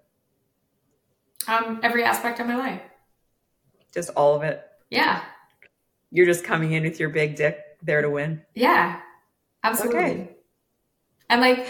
um 1.48 1.80
every 1.82 2.04
aspect 2.04 2.40
of 2.40 2.46
my 2.46 2.56
life. 2.56 2.82
Just 3.92 4.10
all 4.10 4.36
of 4.36 4.42
it. 4.42 4.62
Yeah. 4.90 5.22
You're 6.10 6.26
just 6.26 6.44
coming 6.44 6.72
in 6.72 6.82
with 6.84 7.00
your 7.00 7.08
big 7.08 7.36
dick 7.36 7.58
there 7.82 8.02
to 8.02 8.10
win. 8.10 8.42
Yeah. 8.54 9.00
Absolutely. 9.62 9.98
Okay. 9.98 10.36
And 11.30 11.40
like 11.40 11.66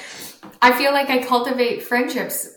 I 0.62 0.72
feel 0.76 0.92
like 0.92 1.10
I 1.10 1.22
cultivate 1.22 1.82
friendships 1.84 2.48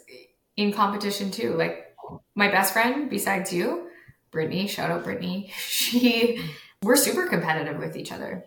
in 0.58 0.72
competition 0.74 1.30
too. 1.32 1.54
Like 1.54 1.96
my 2.34 2.50
best 2.50 2.74
friend 2.74 3.10
besides 3.10 3.54
you, 3.54 3.90
Brittany, 4.32 4.68
shout 4.68 4.90
out 4.90 5.04
Brittany. 5.04 5.52
She 5.68 6.42
we're 6.82 6.96
super 6.96 7.28
competitive 7.28 7.78
with 7.78 7.96
each 7.96 8.12
other. 8.12 8.44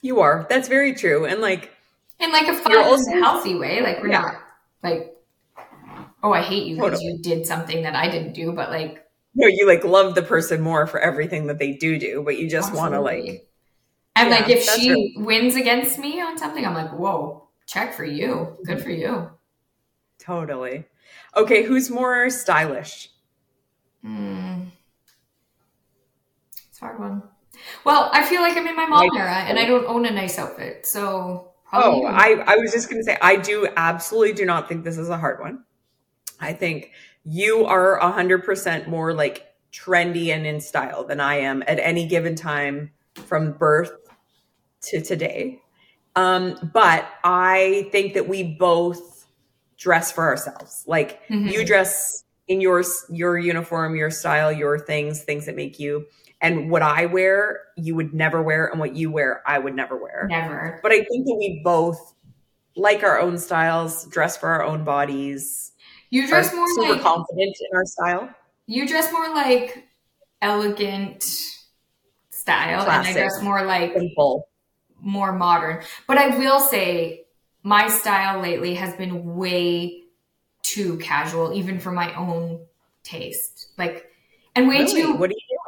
You 0.00 0.20
are. 0.20 0.46
That's 0.48 0.68
very 0.68 0.94
true. 0.94 1.26
And 1.26 1.40
like, 1.40 1.72
In 2.20 2.30
like 2.32 2.48
a 2.48 2.54
fun 2.54 2.76
also- 2.78 3.10
healthy 3.12 3.54
way. 3.56 3.82
Like 3.82 4.00
we're 4.00 4.10
Yeah. 4.10 4.20
not 4.20 4.34
like 4.82 5.14
oh 6.22 6.32
I 6.32 6.42
hate 6.42 6.66
you 6.66 6.76
because 6.76 6.92
Totally. 7.00 7.12
you 7.12 7.18
did 7.22 7.46
something 7.46 7.82
that 7.82 7.94
I 7.96 8.08
didn't 8.10 8.34
do, 8.34 8.52
but 8.52 8.70
like 8.70 9.04
no, 9.34 9.46
you 9.46 9.66
like 9.66 9.84
love 9.84 10.14
the 10.14 10.22
person 10.22 10.60
more 10.60 10.86
for 10.86 10.98
everything 11.00 11.46
that 11.46 11.58
they 11.58 11.72
do 11.72 11.98
do, 11.98 12.22
but 12.24 12.38
you 12.38 12.48
just 12.50 12.74
want 12.74 12.94
to 12.94 13.00
like, 13.00 13.47
And 14.18 14.30
Yeah, 14.30 14.36
like 14.36 14.48
if 14.50 14.62
she 14.64 14.90
really- 14.90 15.14
wins 15.18 15.54
against 15.56 15.98
me 15.98 16.20
on 16.20 16.36
something, 16.38 16.64
I'm 16.66 16.74
like, 16.74 16.90
whoa, 16.92 17.48
check 17.66 17.94
for 17.94 18.04
you. 18.04 18.56
Good 18.64 18.82
for 18.82 18.90
you. 18.90 19.30
totally. 20.18 20.84
Okay, 21.36 21.62
who's 21.62 21.90
more 21.90 22.28
stylish? 22.28 23.10
Hmm. 24.02 24.64
It's 26.68 26.82
a 26.82 26.84
hard 26.86 26.98
one. 27.00 27.22
Well, 27.84 28.10
I 28.12 28.24
feel 28.24 28.40
like 28.42 28.56
I'm 28.56 28.66
in 28.66 28.76
my 28.76 28.86
mom 28.86 29.08
era 29.16 29.34
and 29.46 29.58
I 29.58 29.64
don't 29.64 29.86
own 29.86 30.04
a 30.06 30.10
nice 30.10 30.38
outfit. 30.38 30.86
So 30.86 31.52
probably 31.68 32.02
Oh. 32.02 32.06
I, 32.06 32.42
I 32.46 32.56
was 32.56 32.72
just 32.72 32.88
going 32.90 33.00
to 33.00 33.04
say, 33.04 33.16
I 33.22 33.36
do 33.36 33.68
absolutely 33.76 34.32
do 34.34 34.44
not 34.44 34.68
think 34.68 34.84
this 34.84 34.98
is 34.98 35.08
a 35.08 35.16
hard 35.18 35.40
one. 35.40 35.64
I 36.40 36.52
think 36.52 36.92
you 37.24 37.64
are 37.66 37.98
100% 38.00 38.86
more 38.88 39.12
like 39.12 39.46
trendy 39.72 40.28
and 40.28 40.46
in 40.46 40.60
style 40.60 41.04
than 41.04 41.20
I 41.20 41.36
am 41.36 41.62
at 41.66 41.78
any 41.78 42.06
given 42.06 42.34
time 42.36 42.90
from 43.14 43.52
birth 43.52 43.92
to 44.82 45.00
today. 45.00 45.60
Um, 46.16 46.70
but 46.74 47.06
I 47.24 47.88
think 47.92 48.14
that 48.14 48.28
we 48.28 48.42
both 48.42 49.26
dress 49.76 50.10
for 50.10 50.24
ourselves. 50.24 50.84
Like 50.86 51.20
Mhm. 51.28 51.52
you 51.52 51.64
dress 51.64 52.24
in 52.48 52.60
your 52.60 52.82
your 53.10 53.38
uniform, 53.38 53.94
your 53.94 54.10
style, 54.10 54.50
your 54.50 54.78
things, 54.78 55.22
things 55.22 55.46
that 55.46 55.54
make 55.54 55.78
you. 55.78 56.06
And 56.40 56.70
what 56.70 56.82
I 56.82 57.06
wear, 57.06 57.60
you 57.76 57.94
would 57.96 58.14
never 58.14 58.40
wear, 58.42 58.66
and 58.66 58.78
what 58.80 58.94
you 58.94 59.10
wear, 59.10 59.42
I 59.46 59.58
would 59.58 59.74
never 59.74 59.96
wear. 59.96 60.26
never. 60.28 60.78
But 60.82 60.92
I 60.92 60.98
think 61.04 61.26
that 61.26 61.36
we 61.38 61.60
both 61.64 62.14
like 62.76 63.02
our 63.02 63.18
own 63.20 63.38
styles, 63.38 64.06
dress 64.06 64.36
for 64.36 64.48
our 64.48 64.62
own 64.62 64.84
bodies, 64.84 65.72
You 66.10 66.26
dress 66.28 66.54
more 66.54 66.66
super 66.74 66.94
like 66.94 67.02
confident 67.02 67.56
in 67.70 67.76
our 67.76 67.84
style. 67.84 68.28
you 68.66 68.86
dress 68.86 69.12
more 69.12 69.28
like 69.34 69.84
elegant 70.42 71.22
style 72.30 72.80
and 72.88 73.06
I 73.06 73.12
dress 73.12 73.42
more 73.42 73.64
like 73.64 73.92
Simple. 73.94 74.48
More 75.00 75.32
modern. 75.32 75.82
But 76.06 76.18
I 76.18 76.36
will 76.36 76.60
say 76.60 77.24
my 77.62 77.88
style 77.88 78.40
lately 78.40 78.74
has 78.74 78.94
been 78.94 79.36
way 79.36 80.04
too 80.62 80.98
casual, 80.98 81.52
even 81.54 81.78
for 81.78 81.90
my 81.92 82.14
own 82.14 82.60
taste. 83.02 83.68
Like, 83.78 84.10
and 84.54 84.68
way 84.68 84.78
Really? 84.78 85.02
too, 85.02 85.14
What 85.14 85.30
are 85.30 85.34
you 85.34 85.58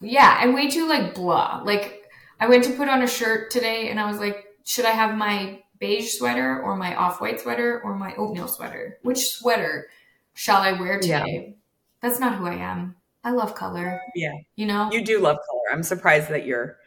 doing? 0.00 0.12
yeah, 0.12 0.38
and 0.42 0.54
way 0.54 0.68
too 0.70 0.88
like 0.88 1.14
blah. 1.14 1.62
Like, 1.64 2.04
I 2.40 2.48
went 2.48 2.64
to 2.64 2.72
put 2.72 2.88
on 2.88 3.02
a 3.02 3.06
shirt 3.06 3.50
today 3.50 3.88
and 3.90 3.98
I 3.98 4.06
was 4.10 4.18
like, 4.18 4.44
should 4.64 4.84
I 4.84 4.90
have 4.90 5.16
my 5.16 5.62
beige 5.78 6.14
sweater 6.14 6.62
or 6.62 6.76
my 6.76 6.94
off 6.96 7.20
white 7.20 7.40
sweater 7.40 7.80
or 7.82 7.94
my 7.96 8.14
oatmeal 8.16 8.48
sweater? 8.48 8.98
Which 9.02 9.28
sweater 9.30 9.88
shall 10.34 10.60
I 10.62 10.72
wear 10.72 11.00
Yeah. 11.02 11.20
today? 11.20 11.56
That's 12.02 12.20
not 12.20 12.36
who 12.36 12.46
I 12.46 12.54
am. 12.54 12.96
I 13.24 13.30
love 13.32 13.54
color. 13.54 14.00
Yeah. 14.14 14.32
You 14.54 14.66
know? 14.66 14.90
You 14.92 15.02
do 15.04 15.18
love 15.20 15.38
color. 15.48 15.62
I'm 15.72 15.82
surprised 15.82 16.28
that 16.28 16.46
you're 16.46 16.78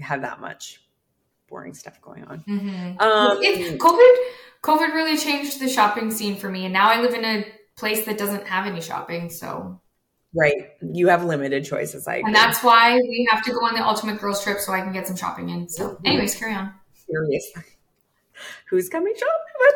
have 0.00 0.22
that 0.22 0.40
much 0.40 0.81
boring 1.52 1.74
stuff 1.74 2.00
going 2.00 2.24
on. 2.24 2.42
Mhm. 2.48 3.00
Um, 3.00 3.38
COVID. 3.78 4.16
COVID 4.62 4.94
really 4.94 5.18
changed 5.18 5.60
the 5.60 5.68
shopping 5.68 6.10
scene 6.10 6.36
for 6.36 6.48
me, 6.48 6.64
and 6.64 6.72
now 6.72 6.88
I 6.88 7.00
live 7.00 7.14
in 7.14 7.24
a 7.24 7.44
place 7.76 8.04
that 8.06 8.16
doesn't 8.16 8.46
have 8.48 8.66
any 8.66 8.80
shopping. 8.80 9.28
So 9.30 9.78
Right. 10.34 10.70
You 10.80 11.08
have 11.08 11.24
limited 11.24 11.62
choices. 11.66 12.08
I 12.08 12.14
agree. 12.14 12.28
And 12.28 12.34
that's 12.34 12.64
why 12.64 12.94
we 12.96 13.28
have 13.30 13.44
to 13.44 13.52
go 13.52 13.58
on 13.66 13.74
the 13.74 13.86
ultimate 13.86 14.18
girls 14.18 14.42
trip 14.42 14.60
so 14.60 14.72
I 14.72 14.80
can 14.80 14.90
get 14.92 15.06
some 15.06 15.14
shopping 15.16 15.50
in. 15.50 15.68
So, 15.68 15.98
anyways, 16.06 16.34
carry 16.36 16.54
on. 16.54 16.72
Seriously. 17.06 17.62
Who's 18.70 18.88
coming 18.88 19.12
shopping 19.14 19.56
with 19.60 19.74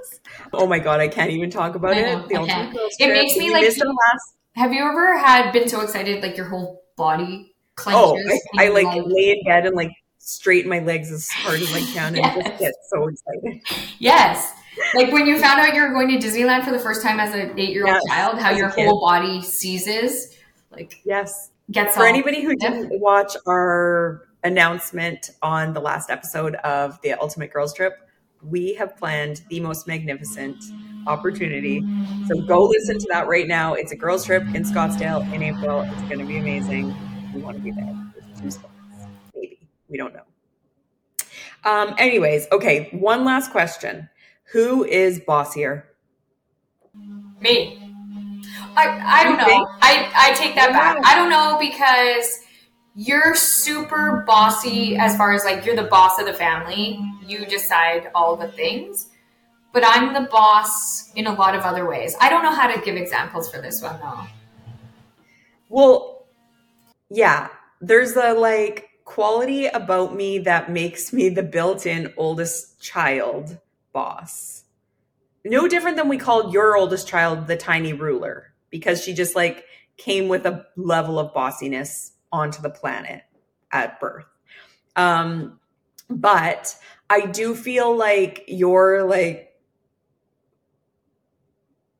us? 0.00 0.20
Oh 0.52 0.66
my 0.66 0.80
god, 0.80 0.98
I 0.98 1.06
can't 1.06 1.30
even 1.30 1.48
talk 1.48 1.76
about 1.76 1.94
know, 1.94 2.24
it. 2.24 2.28
The 2.28 2.34
I 2.34 2.40
ultimate 2.40 2.74
girls 2.74 2.96
It 2.98 3.08
makes 3.08 3.36
me 3.36 3.50
like- 3.52 3.62
last 3.78 4.34
Have 4.56 4.72
you 4.72 4.82
ever 4.84 5.16
had 5.16 5.52
been 5.52 5.68
so 5.68 5.80
excited 5.80 6.24
like 6.24 6.36
your 6.36 6.46
whole 6.46 6.82
body 6.96 7.54
clenches? 7.76 8.02
Oh, 8.02 8.58
I, 8.58 8.64
I 8.66 8.68
like 8.70 8.88
lay 9.06 9.30
in 9.30 9.44
bed 9.44 9.64
and 9.66 9.76
like 9.76 9.92
straighten 10.28 10.68
my 10.68 10.78
legs 10.80 11.10
as 11.10 11.28
hard 11.28 11.60
as 11.60 11.72
I 11.72 11.80
can 11.80 12.16
and 12.16 12.44
just 12.44 12.58
get 12.58 12.74
so 12.90 13.08
excited. 13.08 13.62
Yes. 13.98 14.52
Like 14.94 15.10
when 15.12 15.26
you 15.26 15.38
found 15.40 15.58
out 15.60 15.74
you 15.74 15.82
were 15.82 15.88
going 15.92 16.08
to 16.08 16.18
Disneyland 16.18 16.64
for 16.64 16.70
the 16.70 16.78
first 16.78 17.02
time 17.02 17.18
as 17.18 17.34
an 17.34 17.58
eight 17.58 17.70
year 17.70 17.86
old 17.86 17.94
Yes, 17.94 18.04
child, 18.08 18.38
how 18.38 18.50
as 18.50 18.58
your 18.58 18.68
whole 18.68 19.00
body 19.00 19.42
seizes, 19.42 20.36
like 20.70 21.00
Yes. 21.04 21.50
gets 21.70 21.94
For 21.94 22.02
all- 22.02 22.06
anybody 22.08 22.42
who 22.42 22.54
Yeah. 22.60 22.70
didn't 22.70 23.00
watch 23.00 23.36
our 23.46 24.22
announcement 24.44 25.30
on 25.42 25.72
the 25.72 25.80
last 25.80 26.10
episode 26.10 26.54
of 26.56 27.00
the 27.02 27.14
Ultimate 27.14 27.52
Girls 27.52 27.72
Trip, 27.74 27.94
we 28.42 28.74
have 28.74 28.96
planned 28.96 29.40
the 29.50 29.58
most 29.60 29.88
magnificent 29.88 30.56
opportunity. 31.08 31.82
So 32.26 32.40
go 32.42 32.64
listen 32.64 32.98
to 32.98 33.06
that 33.10 33.26
right 33.26 33.48
now. 33.48 33.74
It's 33.74 33.90
a 33.92 33.96
girls 33.96 34.24
trip 34.26 34.42
in 34.54 34.62
Scottsdale 34.62 35.32
in 35.32 35.42
April. 35.42 35.80
It's 35.80 36.02
going 36.02 36.18
to 36.20 36.24
be 36.24 36.38
amazing. 36.38 36.94
We 37.34 37.40
want 37.40 37.56
to 37.56 37.62
be 37.62 37.72
there. 37.72 37.94
We 39.88 39.98
don't 39.98 40.14
know. 40.14 40.22
Um, 41.64 41.94
anyways, 41.98 42.46
okay, 42.52 42.88
one 42.92 43.24
last 43.24 43.50
question. 43.50 44.08
Who 44.52 44.84
is 44.84 45.20
bossier? 45.20 45.88
Me. 47.40 47.78
I, 48.76 49.20
I 49.20 49.24
don't 49.24 49.38
know. 49.38 49.44
think? 49.44 49.68
I, 49.82 50.10
I 50.14 50.34
take 50.34 50.54
that 50.54 50.72
back. 50.72 50.98
I 51.04 51.14
don't 51.14 51.30
know 51.30 51.58
because 51.60 52.40
you're 52.94 53.34
super 53.34 54.24
bossy 54.26 54.96
as 54.96 55.16
far 55.16 55.32
as 55.32 55.44
like 55.44 55.64
you're 55.64 55.76
the 55.76 55.84
boss 55.84 56.18
of 56.18 56.26
the 56.26 56.32
family. 56.32 56.98
You 57.26 57.44
decide 57.46 58.10
all 58.14 58.36
the 58.36 58.48
things. 58.48 59.08
But 59.72 59.84
I'm 59.84 60.14
the 60.14 60.28
boss 60.30 61.12
in 61.14 61.26
a 61.26 61.34
lot 61.34 61.54
of 61.54 61.62
other 61.62 61.86
ways. 61.86 62.16
I 62.20 62.30
don't 62.30 62.42
know 62.42 62.54
how 62.54 62.72
to 62.72 62.80
give 62.80 62.96
examples 62.96 63.50
for 63.50 63.60
this 63.60 63.82
one 63.82 63.98
though. 64.00 64.22
Well, 65.68 66.26
yeah, 67.10 67.48
there's 67.80 68.16
a 68.16 68.32
like 68.32 68.87
quality 69.08 69.64
about 69.66 70.14
me 70.14 70.38
that 70.38 70.70
makes 70.70 71.14
me 71.14 71.30
the 71.30 71.42
built-in 71.42 72.12
oldest 72.18 72.78
child 72.78 73.56
boss. 73.90 74.64
No 75.46 75.66
different 75.66 75.96
than 75.96 76.10
we 76.10 76.18
called 76.18 76.52
your 76.52 76.76
oldest 76.76 77.08
child 77.08 77.46
the 77.46 77.56
tiny 77.56 77.94
ruler 77.94 78.52
because 78.68 79.02
she 79.02 79.14
just 79.14 79.34
like 79.34 79.64
came 79.96 80.28
with 80.28 80.44
a 80.44 80.66
level 80.76 81.18
of 81.18 81.32
bossiness 81.32 82.12
onto 82.30 82.60
the 82.60 82.68
planet 82.68 83.22
at 83.72 83.98
birth. 83.98 84.26
Um 84.94 85.58
but 86.10 86.76
I 87.08 87.24
do 87.24 87.54
feel 87.54 87.96
like 87.96 88.44
you're 88.46 89.04
like 89.04 89.54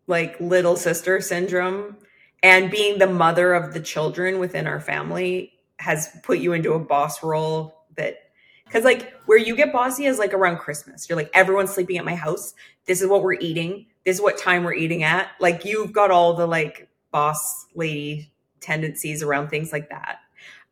like 0.06 0.38
little 0.40 0.76
sister 0.76 1.22
syndrome 1.22 1.96
and 2.42 2.70
being 2.70 2.98
the 2.98 3.06
mother 3.06 3.54
of 3.54 3.72
the 3.72 3.80
children 3.80 4.38
within 4.38 4.66
our 4.66 4.80
family 4.80 5.57
has 5.78 6.08
put 6.22 6.38
you 6.38 6.52
into 6.52 6.72
a 6.72 6.78
boss 6.78 7.22
role 7.22 7.84
that 7.96 8.16
because 8.64 8.84
like 8.84 9.14
where 9.26 9.38
you 9.38 9.56
get 9.56 9.72
bossy 9.72 10.06
is 10.06 10.18
like 10.18 10.34
around 10.34 10.58
christmas. 10.58 11.08
You're 11.08 11.16
like 11.16 11.30
everyone's 11.34 11.70
sleeping 11.70 11.98
at 11.98 12.04
my 12.04 12.14
house. 12.14 12.54
This 12.86 13.00
is 13.00 13.08
what 13.08 13.22
we're 13.22 13.34
eating. 13.34 13.86
This 14.04 14.16
is 14.16 14.22
what 14.22 14.38
time 14.38 14.64
we're 14.64 14.74
eating 14.74 15.02
at. 15.02 15.30
Like 15.40 15.64
you've 15.64 15.92
got 15.92 16.10
all 16.10 16.34
the 16.34 16.46
like 16.46 16.88
boss 17.10 17.66
lady 17.74 18.30
tendencies 18.60 19.22
around 19.22 19.48
things 19.48 19.72
like 19.72 19.88
that. 19.90 20.18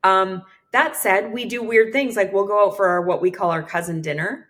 Um 0.04 0.42
that 0.72 0.96
said 0.96 1.32
we 1.32 1.44
do 1.46 1.62
weird 1.62 1.92
things. 1.92 2.16
Like 2.16 2.32
we'll 2.32 2.46
go 2.46 2.66
out 2.68 2.76
for 2.76 2.86
our, 2.88 3.02
what 3.02 3.22
we 3.22 3.30
call 3.30 3.50
our 3.50 3.62
cousin 3.62 4.02
dinner 4.02 4.48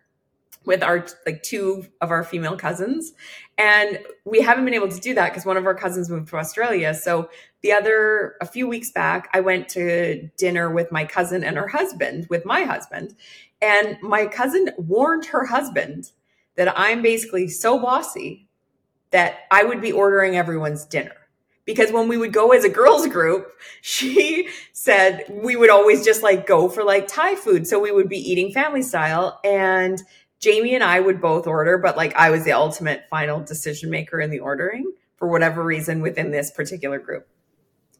with 0.64 0.82
our 0.82 1.06
like 1.24 1.42
two 1.42 1.86
of 2.00 2.10
our 2.10 2.24
female 2.24 2.56
cousins. 2.56 3.12
And 3.56 4.00
we 4.24 4.40
haven't 4.40 4.64
been 4.64 4.74
able 4.74 4.88
to 4.88 5.00
do 5.00 5.14
that 5.14 5.30
because 5.30 5.46
one 5.46 5.56
of 5.56 5.64
our 5.64 5.74
cousins 5.74 6.10
moved 6.10 6.28
to 6.28 6.36
australia. 6.36 6.92
So 6.92 7.30
the 7.66 7.72
other 7.72 8.36
a 8.40 8.46
few 8.46 8.68
weeks 8.68 8.92
back 8.92 9.28
i 9.32 9.40
went 9.40 9.68
to 9.68 10.28
dinner 10.38 10.70
with 10.70 10.92
my 10.92 11.04
cousin 11.04 11.42
and 11.42 11.56
her 11.56 11.66
husband 11.66 12.24
with 12.30 12.46
my 12.46 12.62
husband 12.62 13.16
and 13.60 13.98
my 14.02 14.24
cousin 14.24 14.70
warned 14.78 15.26
her 15.26 15.46
husband 15.46 16.12
that 16.54 16.72
i'm 16.78 17.02
basically 17.02 17.48
so 17.48 17.76
bossy 17.76 18.46
that 19.10 19.40
i 19.50 19.64
would 19.64 19.80
be 19.80 19.90
ordering 19.90 20.36
everyone's 20.36 20.84
dinner 20.84 21.16
because 21.64 21.90
when 21.90 22.06
we 22.06 22.16
would 22.16 22.32
go 22.32 22.52
as 22.52 22.62
a 22.62 22.68
girls 22.68 23.08
group 23.08 23.50
she 23.80 24.48
said 24.72 25.24
we 25.28 25.56
would 25.56 25.70
always 25.70 26.04
just 26.04 26.22
like 26.22 26.46
go 26.46 26.68
for 26.68 26.84
like 26.84 27.08
thai 27.08 27.34
food 27.34 27.66
so 27.66 27.80
we 27.80 27.90
would 27.90 28.08
be 28.08 28.30
eating 28.30 28.52
family 28.52 28.82
style 28.82 29.40
and 29.44 30.02
Jamie 30.38 30.74
and 30.74 30.84
I 30.84 31.00
would 31.00 31.22
both 31.22 31.46
order, 31.46 31.78
but 31.78 31.96
like 31.96 32.14
I 32.14 32.28
was 32.28 32.44
the 32.44 32.52
ultimate 32.52 33.06
final 33.08 33.40
decision 33.40 33.88
maker 33.88 34.20
in 34.20 34.28
the 34.28 34.40
ordering 34.40 34.92
for 35.16 35.28
whatever 35.28 35.64
reason 35.64 36.02
within 36.02 36.30
this 36.30 36.50
particular 36.50 36.98
group. 36.98 37.26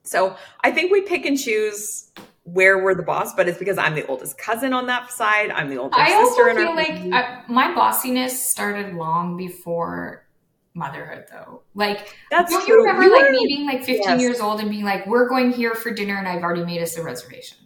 So 0.09 0.37
I 0.63 0.71
think 0.71 0.93
we 0.93 1.03
pick 1.03 1.27
and 1.27 1.39
choose 1.39 2.11
where 2.45 2.83
we're 2.83 2.95
the 2.95 3.03
boss, 3.03 3.35
but 3.35 3.49
it's 3.49 3.59
because 3.59 3.77
I'm 3.77 3.95
the 3.95 4.07
oldest 4.07 4.39
cousin 4.39 4.73
on 4.73 4.87
that 4.87 5.11
side. 5.11 5.51
I'm 5.51 5.69
the 5.69 5.79
oldest 5.79 6.01
I 6.01 6.15
also 6.15 6.29
sister 6.29 6.49
in 6.49 6.57
feel 6.57 6.69
our 6.69 6.75
like. 6.77 6.91
I, 6.91 7.23
uh, 7.23 7.43
my 7.49 7.75
bossiness 7.75 8.31
started 8.31 8.95
long 8.95 9.37
before 9.37 10.27
motherhood, 10.75 11.25
though. 11.31 11.63
Like, 11.75 12.17
That's 12.31 12.53
don't 12.53 12.65
true. 12.65 12.75
you 12.75 12.81
remember 12.83 13.03
You 13.05 13.13
like 13.13 13.31
me 13.31 13.45
being 13.49 13.67
like 13.67 13.79
15 13.81 13.97
Yes. 14.03 14.21
years 14.21 14.41
old 14.41 14.61
and 14.61 14.71
being 14.71 14.85
like, 14.85 15.07
"We're 15.07 15.29
going 15.29 15.51
here 15.51 15.75
for 15.75 15.91
dinner," 15.91 16.17
and 16.17 16.29
I've 16.29 16.43
already 16.43 16.65
made 16.65 16.83
us 16.83 16.97
a 16.97 17.03
reservation. 17.03 17.59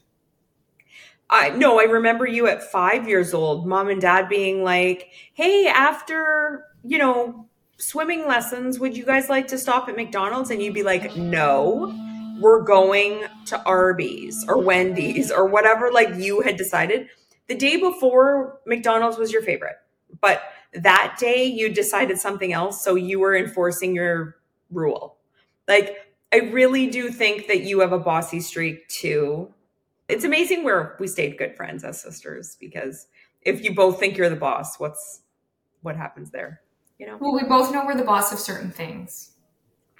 I 1.29 1.51
no, 1.51 1.79
I 1.79 1.85
remember 1.85 2.27
you 2.27 2.49
at 2.49 2.63
five 2.63 3.09
years 3.09 3.35
old, 3.35 3.67
mom 3.67 3.89
and 3.89 4.01
dad 4.01 4.29
being 4.29 4.65
like, 4.65 5.11
Hey, 5.35 5.69
after, 5.69 6.65
you 6.83 6.99
know, 6.99 7.47
swimming 7.77 8.27
lessons, 8.27 8.79
would 8.81 8.97
you 8.97 9.05
guys 9.05 9.29
like 9.29 9.47
to 9.49 9.59
stop 9.59 9.89
at 9.89 9.97
McDonald's? 9.97 10.51
And 10.51 10.61
you'd 10.63 10.75
be 10.75 10.83
like, 10.83 11.15
No, 11.17 11.95
we're 12.41 12.63
going 12.63 13.25
to 13.47 13.63
Arby's 13.65 14.45
or 14.49 14.63
Wendy's 14.63 15.31
or 15.31 15.47
whatever 15.47 15.93
like 15.93 16.15
you 16.17 16.41
had 16.41 16.57
decided. 16.57 17.09
The 17.49 17.55
day 17.55 17.77
before 17.77 18.61
McDonald's 18.67 19.19
was 19.19 19.33
your 19.33 19.43
favorite. 19.43 19.77
But 20.21 20.43
that 20.75 21.17
day 21.19 21.45
you 21.45 21.73
decided 21.73 22.19
something 22.19 22.53
else, 22.53 22.83
so 22.83 22.95
you 22.95 23.19
were 23.21 23.37
enforcing 23.37 23.95
your 23.95 24.37
rule. 24.71 25.17
Like 25.69 25.97
I 26.33 26.39
really 26.39 26.87
do 26.87 27.11
think 27.11 27.49
that 27.49 27.63
you 27.63 27.81
have 27.81 27.93
a 27.93 27.99
bossy 27.99 28.41
streak 28.41 28.89
too 28.89 29.53
it's 30.11 30.25
amazing 30.25 30.65
where 30.65 30.97
we 30.99 31.07
stayed 31.07 31.39
good 31.39 31.57
friends 31.57 31.85
as 31.85 32.01
sisters 32.01 32.57
because 32.59 33.07
if 33.43 33.63
you 33.63 33.75
both 33.75 33.99
think 33.99 34.17
you're 34.17 34.29
the 34.29 34.37
boss, 34.37 34.79
what's 34.79 35.21
what 35.83 35.97
happens 35.97 36.31
there? 36.31 36.61
You 36.99 37.07
know, 37.07 37.17
Well, 37.19 37.33
we 37.33 37.45
both 37.45 37.73
know 37.73 37.87
we're 37.87 37.97
the 37.97 38.05
boss 38.05 38.33
of 38.33 38.39
certain 38.39 38.71
things. 38.71 39.30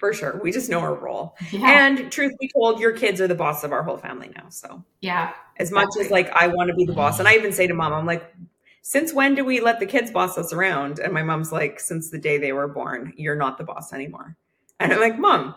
For 0.01 0.13
sure. 0.13 0.39
We 0.41 0.51
just 0.51 0.67
know 0.67 0.79
our 0.79 0.95
role. 0.95 1.37
Yeah. 1.51 1.85
And 1.85 2.11
truth 2.11 2.33
be 2.39 2.49
told, 2.49 2.79
your 2.79 2.91
kids 2.91 3.21
are 3.21 3.27
the 3.27 3.35
boss 3.35 3.63
of 3.63 3.71
our 3.71 3.83
whole 3.83 3.97
family 3.97 4.31
now. 4.35 4.49
So 4.49 4.83
yeah. 4.99 5.33
as 5.57 5.71
much 5.71 5.89
as 5.99 6.09
like 6.09 6.31
I 6.31 6.47
want 6.47 6.69
to 6.69 6.75
be 6.75 6.85
the 6.85 6.93
boss, 6.93 7.19
and 7.19 7.27
I 7.27 7.35
even 7.35 7.53
say 7.53 7.67
to 7.67 7.73
mom, 7.75 7.93
I'm 7.93 8.07
like, 8.07 8.33
since 8.81 9.13
when 9.13 9.35
do 9.35 9.45
we 9.45 9.61
let 9.61 9.79
the 9.79 9.85
kids 9.85 10.09
boss 10.09 10.39
us 10.39 10.51
around? 10.53 10.97
And 10.97 11.13
my 11.13 11.21
mom's 11.21 11.51
like, 11.51 11.79
since 11.79 12.09
the 12.09 12.17
day 12.17 12.39
they 12.39 12.51
were 12.51 12.67
born, 12.67 13.13
you're 13.15 13.35
not 13.35 13.59
the 13.59 13.63
boss 13.63 13.93
anymore. 13.93 14.35
And 14.79 14.91
I'm 14.91 14.99
like, 14.99 15.19
mom, 15.19 15.53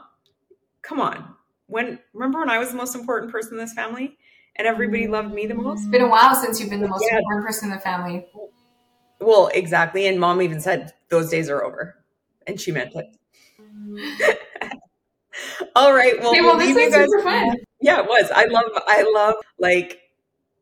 come 0.82 1.00
on. 1.00 1.34
When 1.66 1.98
remember 2.12 2.40
when 2.40 2.50
I 2.50 2.58
was 2.58 2.68
the 2.68 2.76
most 2.76 2.94
important 2.94 3.32
person 3.32 3.54
in 3.54 3.58
this 3.58 3.72
family 3.72 4.18
and 4.56 4.68
everybody 4.68 5.08
loved 5.08 5.32
me 5.32 5.46
the 5.46 5.54
most? 5.54 5.80
It's 5.80 5.88
been 5.88 6.02
a 6.02 6.08
while 6.08 6.34
since 6.34 6.60
you've 6.60 6.68
been 6.68 6.82
the 6.82 6.88
most 6.88 7.06
Yeah. 7.10 7.16
important 7.16 7.46
person 7.46 7.70
in 7.70 7.76
the 7.76 7.80
family. 7.80 8.26
Well, 9.20 9.50
exactly. 9.54 10.06
And 10.06 10.20
mom 10.20 10.42
even 10.42 10.60
said 10.60 10.92
those 11.08 11.30
days 11.30 11.48
are 11.48 11.64
over. 11.64 12.04
And 12.46 12.60
she 12.60 12.72
meant 12.72 12.94
it. 12.94 13.06
All 15.76 15.92
right. 15.92 16.18
Well, 16.20 16.30
Okay, 16.30 16.40
we'll 16.40 16.56
well, 16.56 16.58
this 16.58 16.74
leave 16.76 16.86
was 16.86 16.94
guys. 16.94 17.08
super 17.10 17.22
fun. 17.22 17.56
Yeah, 17.80 18.00
it 18.00 18.06
was. 18.06 18.30
I 18.34 18.44
love 18.46 18.70
I 18.86 19.02
love 19.14 19.34
like 19.58 20.00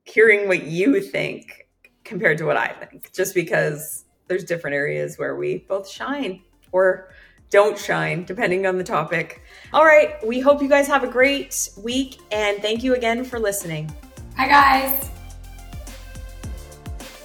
hearing 0.05 0.49
what 0.49 0.65
you 0.65 1.01
think 1.01 1.69
compared 2.05 2.39
to 2.39 2.45
what 2.45 2.57
I 2.57 2.69
think. 2.69 3.13
Just 3.13 3.35
because 3.35 4.05
there's 4.29 4.45
different 4.45 4.75
areas 4.75 5.19
where 5.19 5.37
we 5.37 5.59
both 5.69 5.89
shine 5.89 6.43
or 6.73 7.11
don't 7.51 7.79
shine, 7.79 8.25
depending 8.25 8.67
on 8.67 8.79
the 8.79 8.85
topic. 8.85 9.43
All 9.75 9.85
right. 9.85 10.15
We 10.27 10.41
hope 10.41 10.63
you 10.63 10.69
guys 10.69 10.87
have 10.89 11.05
a 11.05 11.09
great 11.09 11.69
week 11.85 12.19
and 12.33 12.59
thank 12.63 12.83
you 12.83 12.95
again 12.95 13.25
for 13.25 13.39
listening. 13.39 13.95
Hi, 14.37 14.49
guys. 14.49 15.11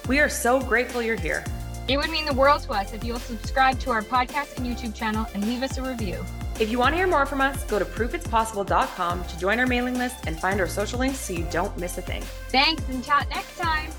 We 0.06 0.18
are 0.20 0.28
so 0.28 0.60
grateful 0.60 1.00
you're 1.02 1.16
here. 1.16 1.44
It 1.88 1.96
would 1.96 2.10
mean 2.10 2.26
the 2.26 2.34
world 2.34 2.62
to 2.64 2.72
us 2.72 2.92
if 2.92 3.02
you'll 3.02 3.18
subscribe 3.18 3.80
to 3.80 3.90
our 3.90 4.02
podcast 4.02 4.58
and 4.58 4.66
YouTube 4.66 4.94
channel 4.94 5.26
and 5.32 5.46
leave 5.46 5.62
us 5.62 5.78
a 5.78 5.82
review. 5.82 6.22
If 6.60 6.70
you 6.70 6.78
want 6.78 6.92
to 6.92 6.96
hear 6.96 7.06
more 7.06 7.24
from 7.24 7.40
us, 7.40 7.64
go 7.64 7.78
to 7.78 7.84
proofitspossible.com 7.84 9.24
to 9.24 9.38
join 9.38 9.58
our 9.58 9.66
mailing 9.66 9.96
list 9.96 10.26
and 10.26 10.38
find 10.38 10.60
our 10.60 10.66
social 10.66 10.98
links 10.98 11.18
so 11.18 11.32
you 11.32 11.46
don't 11.50 11.76
miss 11.78 11.96
a 11.96 12.02
thing. 12.02 12.22
Thanks 12.48 12.86
and 12.88 13.02
chat 13.02 13.26
next 13.30 13.56
time. 13.58 13.90